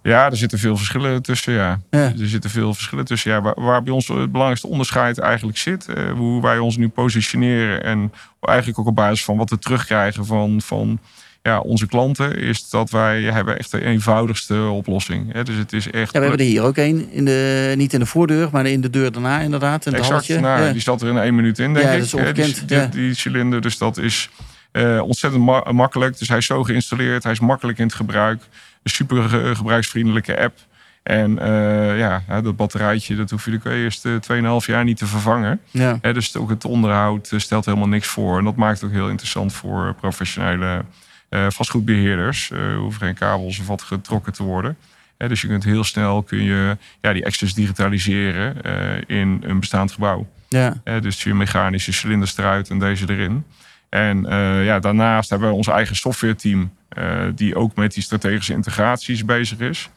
[0.03, 1.53] Ja, er zitten veel verschillen tussen.
[1.53, 1.79] Ja.
[1.89, 1.99] Ja.
[1.99, 3.31] Er zitten veel verschillen tussen.
[3.31, 5.85] Ja, waar, waar bij ons het belangrijkste onderscheid eigenlijk zit.
[5.87, 7.83] eh, hoe wij ons nu positioneren.
[7.83, 10.99] En eigenlijk ook op basis van wat we terugkrijgen van, van
[11.41, 12.35] ja, onze klanten.
[12.37, 15.33] Is dat wij hebben echt de eenvoudigste oplossing.
[15.33, 15.43] Hè.
[15.43, 16.13] Dus het is echt.
[16.13, 17.07] Ja, we hebben er hier ook een.
[17.11, 19.85] In de, niet in de voordeur, maar in de deur daarna inderdaad.
[19.85, 20.27] In Exact.
[20.29, 20.71] Nou, Ja.
[20.71, 22.11] Die zat er in één minuut in, denk Ja, ik.
[22.11, 23.61] dat is hè, die, cilinder.
[23.61, 24.29] Dus dat is
[24.71, 26.17] eh, ontzettend ma- makkelijk.
[26.17, 27.23] Dus hij is zo geïnstalleerd.
[27.23, 28.41] Hij is makkelijk in het gebruik.
[28.83, 30.57] Een super ge- gebruiksvriendelijke app.
[31.03, 34.19] En eh, ja, dat batterijtje, dat hoef je de eerste
[34.61, 35.59] 2,5 jaar niet te vervangen.
[35.71, 35.97] Ja.
[36.01, 38.37] Hè, dus ook het onderhoud eh, stelt helemaal niks voor.
[38.37, 40.83] En dat maakt het ook heel interessant voor professionele
[41.29, 42.51] vastgoedbeheerders.
[42.51, 44.77] Er hoeven geen kabels of wat getrokken te worden.
[45.17, 49.91] Dus je kunt heel snel kun je, ja, die access digitaliseren eh, in een bestaand
[49.91, 50.27] gebouw.
[50.49, 50.81] Ja.
[51.01, 53.43] Dus je mechanische cilinders eruit en deze erin.
[53.89, 58.53] En eh, ja, daarnaast hebben we ons eigen softwareteam, eh die ook met die strategische
[58.53, 59.89] integraties bezig is.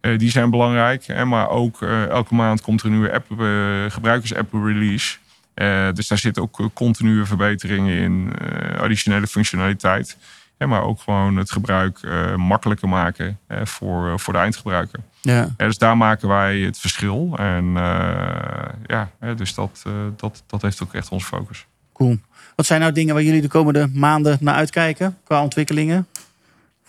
[0.00, 1.06] Eh, die zijn belangrijk.
[1.06, 5.16] Hè, maar ook eh, elke maand komt er een nieuwe app, eh, gebruikersapp release.
[5.54, 10.16] Eh, dus daar zitten ook eh, continue verbeteringen in, eh, additionele functionaliteit.
[10.58, 15.00] Hè, maar ook gewoon het gebruik eh, makkelijker maken eh, voor, voor de eindgebruiker.
[15.20, 15.48] Ja.
[15.56, 17.34] Ja, dus daar maken wij het verschil.
[17.38, 21.66] En eh, ja, hè, dus dat, eh, dat, dat heeft ook echt onze focus.
[21.92, 22.18] Cool.
[22.56, 26.06] Wat zijn nou dingen waar jullie de komende maanden naar uitkijken qua ontwikkelingen?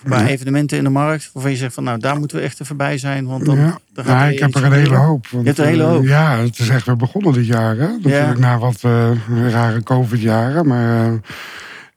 [0.04, 0.28] qua Ja.
[0.28, 2.98] evenementen in de markt, waarvan je zegt van nou, daar moeten we echt even bij
[2.98, 3.78] zijn, want dan, ja.
[3.94, 5.28] dan gaat Ja, ik heb er een hele hoop.
[5.28, 6.04] want, Je hebt er een hele hoop.
[6.06, 7.76] ja, het is echt weer begonnen dit jaar.
[7.78, 7.88] Hè?
[7.88, 9.10] Natuurlijk na wat eh,
[9.50, 10.68] rare COVID-jaren.
[10.68, 11.14] Maar eh,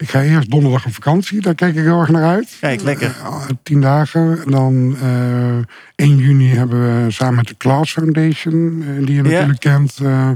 [0.01, 1.41] ik ga eerst donderdag op vakantie.
[1.41, 2.57] Daar kijk ik heel erg naar uit.
[2.61, 3.07] Kijk, lekker.
[3.25, 4.43] Eh, tien dagen.
[4.45, 5.57] En dan eh
[6.07, 9.31] 1 juni hebben we samen met de Class Foundation, eh, die je Ja.
[9.31, 10.31] natuurlijk kent, eh,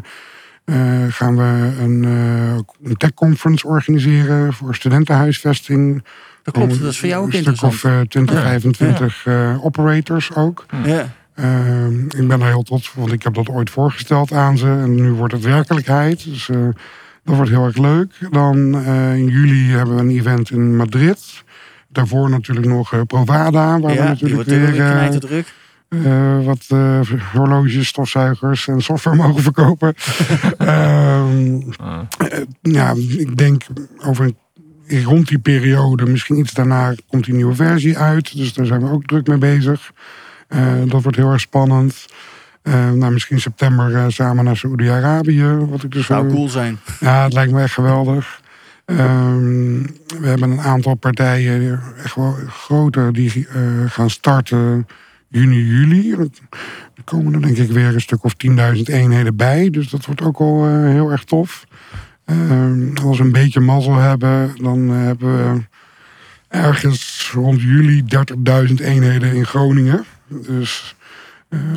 [0.64, 6.04] eh, gaan we een, eh, een tech conference organiseren voor studentenhuisvesting.
[6.42, 10.34] Dat klopt, dat is voor jou ook Een stuk of eh, 20, 25 eh, operators
[10.34, 10.66] ook.
[10.84, 11.12] ja.
[11.34, 14.66] Eh, ik ben er heel trots op, want ik heb dat ooit voorgesteld aan ze.
[14.66, 16.24] En nu wordt het werkelijkheid.
[16.24, 16.58] Dus eh,
[17.24, 18.28] dat wordt heel erg leuk.
[18.30, 21.44] Dan eh, in juli hebben we een event in Madrid.
[21.88, 25.44] Daarvoor natuurlijk nog eh, Provada, waar we ja, die natuurlijk wordt weer weer eh,
[25.88, 27.00] eh, wat eh,
[27.32, 29.94] horloges, stofzuigers en software mogen verkopen.
[30.58, 33.62] Eh, ja, ik denk
[34.06, 34.32] over
[34.86, 38.36] rond die periode, misschien iets daarna, komt die nieuwe versie uit.
[38.36, 39.92] Dus daar zijn we ook druk mee bezig.
[40.48, 42.06] Eh, dat wordt heel erg spannend.
[42.64, 45.44] Eh, nou, misschien september eh, samen naar Saoedi-Arabië.
[45.44, 46.78] Wat ik dus Zou eh, cool zijn.
[47.00, 48.40] ja, het lijkt me echt geweldig.
[48.84, 49.82] Ehm,
[50.20, 53.46] we hebben een aantal partijen, echt wel grote, die
[53.86, 54.86] gaan starten
[55.28, 56.12] juni, juli.
[56.12, 59.70] Er komen er denk ik weer een stuk of 10.000 eenheden bij.
[59.70, 61.64] Dus dat wordt ook al heel erg tof.
[62.24, 65.62] Ehm, als we een beetje mazzel hebben, dan hebben we
[66.48, 70.04] ergens rond juli 30.000 eenheden in Groningen.
[70.28, 70.96] Dus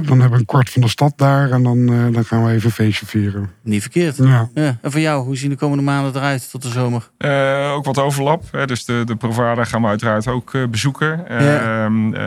[0.02, 2.52] dan hebben we een kwart van de stad daar en dan, eh, dan gaan we
[2.52, 3.52] even een feestje vieren.
[3.64, 4.18] Niet verkeerd.
[4.18, 4.50] Ja.
[4.54, 4.78] Ja.
[4.82, 7.10] En voor jou, hoe zien de komende maanden eruit tot de zomer?
[7.18, 8.44] Eh, ook wat overlap.
[8.52, 8.66] Hè?
[8.66, 11.28] Dus de, de Provada gaan we uiteraard ook eh, bezoeken.
[11.28, 12.22] Ehm, eh,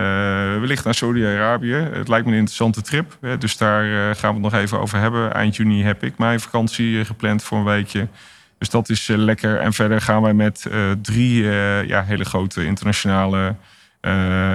[0.61, 1.75] wellicht naar Saudi-Arabië.
[1.75, 3.17] Het lijkt me een interessante trip.
[3.21, 3.39] Hè?
[3.39, 5.35] Dus daar eh, gaan we het nog even over hebben.
[5.35, 8.09] Eind juni heb ik mijn vakantie gepland voor een weekje.
[8.61, 9.59] Dus dat is lekker.
[9.59, 13.55] En verder gaan wij met eh, drie eh, ja, hele grote internationale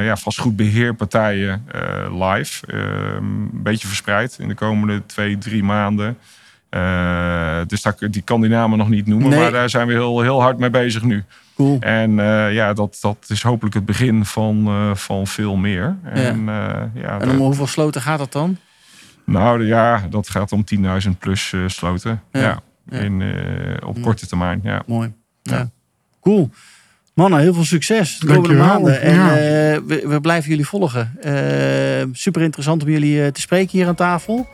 [0.06, 2.68] ja, vastgoedbeheerpartijen eh, live.
[2.68, 6.18] Ehm, een beetje verspreid in de komende twee, drie maanden.
[6.70, 9.30] Eh, dus daar, die kan die namen nog niet noemen.
[9.30, 9.40] Nee.
[9.40, 11.24] Maar daar zijn we heel, heel hard mee bezig nu.
[11.56, 11.78] Cool.
[11.80, 15.96] En eh, ja, dat, dat is hopelijk het begin van, eh, van veel meer.
[16.04, 18.58] En, eh, ja, En om hoeveel sloten gaat dat dan?
[19.26, 22.22] nou ja, dat gaat om 10.000 plus eh, sloten.
[22.32, 22.60] Ja.
[22.90, 24.02] In, eh, op Ja.
[24.04, 24.60] korte termijn.
[24.64, 24.82] Ja.
[24.86, 25.14] Mooi.
[26.22, 26.50] Cool.
[27.16, 28.74] Mannen, heel veel succes de komende Dankjewel.
[28.82, 29.02] maanden.
[29.02, 29.30] En Ja.
[29.30, 31.12] eh, we, we blijven jullie volgen.
[31.22, 31.34] Eh,
[32.12, 34.48] super interessant om jullie eh, te spreken hier aan tafel.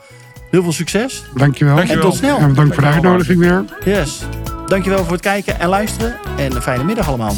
[0.50, 1.24] Heel veel succes.
[1.34, 1.76] Dankjewel.
[1.76, 2.04] Dankjewel.
[2.04, 2.38] En tot snel.
[2.38, 3.64] En bedankt voor de uitnodiging weer.
[3.84, 4.20] Yes.
[4.66, 6.14] Dankjewel voor het kijken en luisteren.
[6.38, 7.34] En een fijne middag allemaal.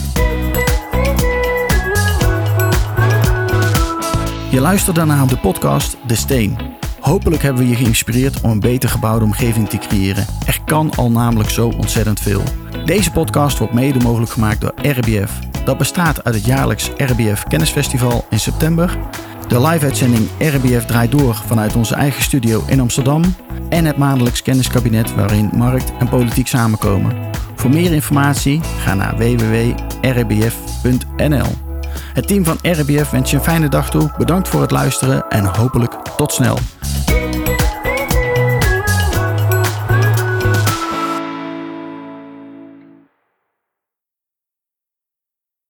[4.51, 6.57] Je luistert daarna op de podcast De Steen.
[7.05, 10.27] Hopelijk hebben we je geïnspireerd om een beter gebouwde omgeving te creëren.
[10.47, 12.43] Er kan al namelijk zo ontzettend veel.
[12.85, 15.39] Deze podcast wordt mede mogelijk gemaakt door RBF.
[15.65, 18.99] Dat bestaat uit het jaarlijks RBF Kennisfestival in september,
[19.49, 23.23] de live-uitzending RBF draait door vanuit onze eigen studio in Amsterdam
[23.69, 27.17] en het maandelijks kenniskabinet waarin markt en politiek samenkomen.
[27.55, 29.73] Voor meer informatie ga naar www.rbf.nl.
[32.15, 34.11] Het team van RBF wens je een fijne dag toe.
[34.19, 36.59] Bedankt voor het luisteren en hopelijk tot snel.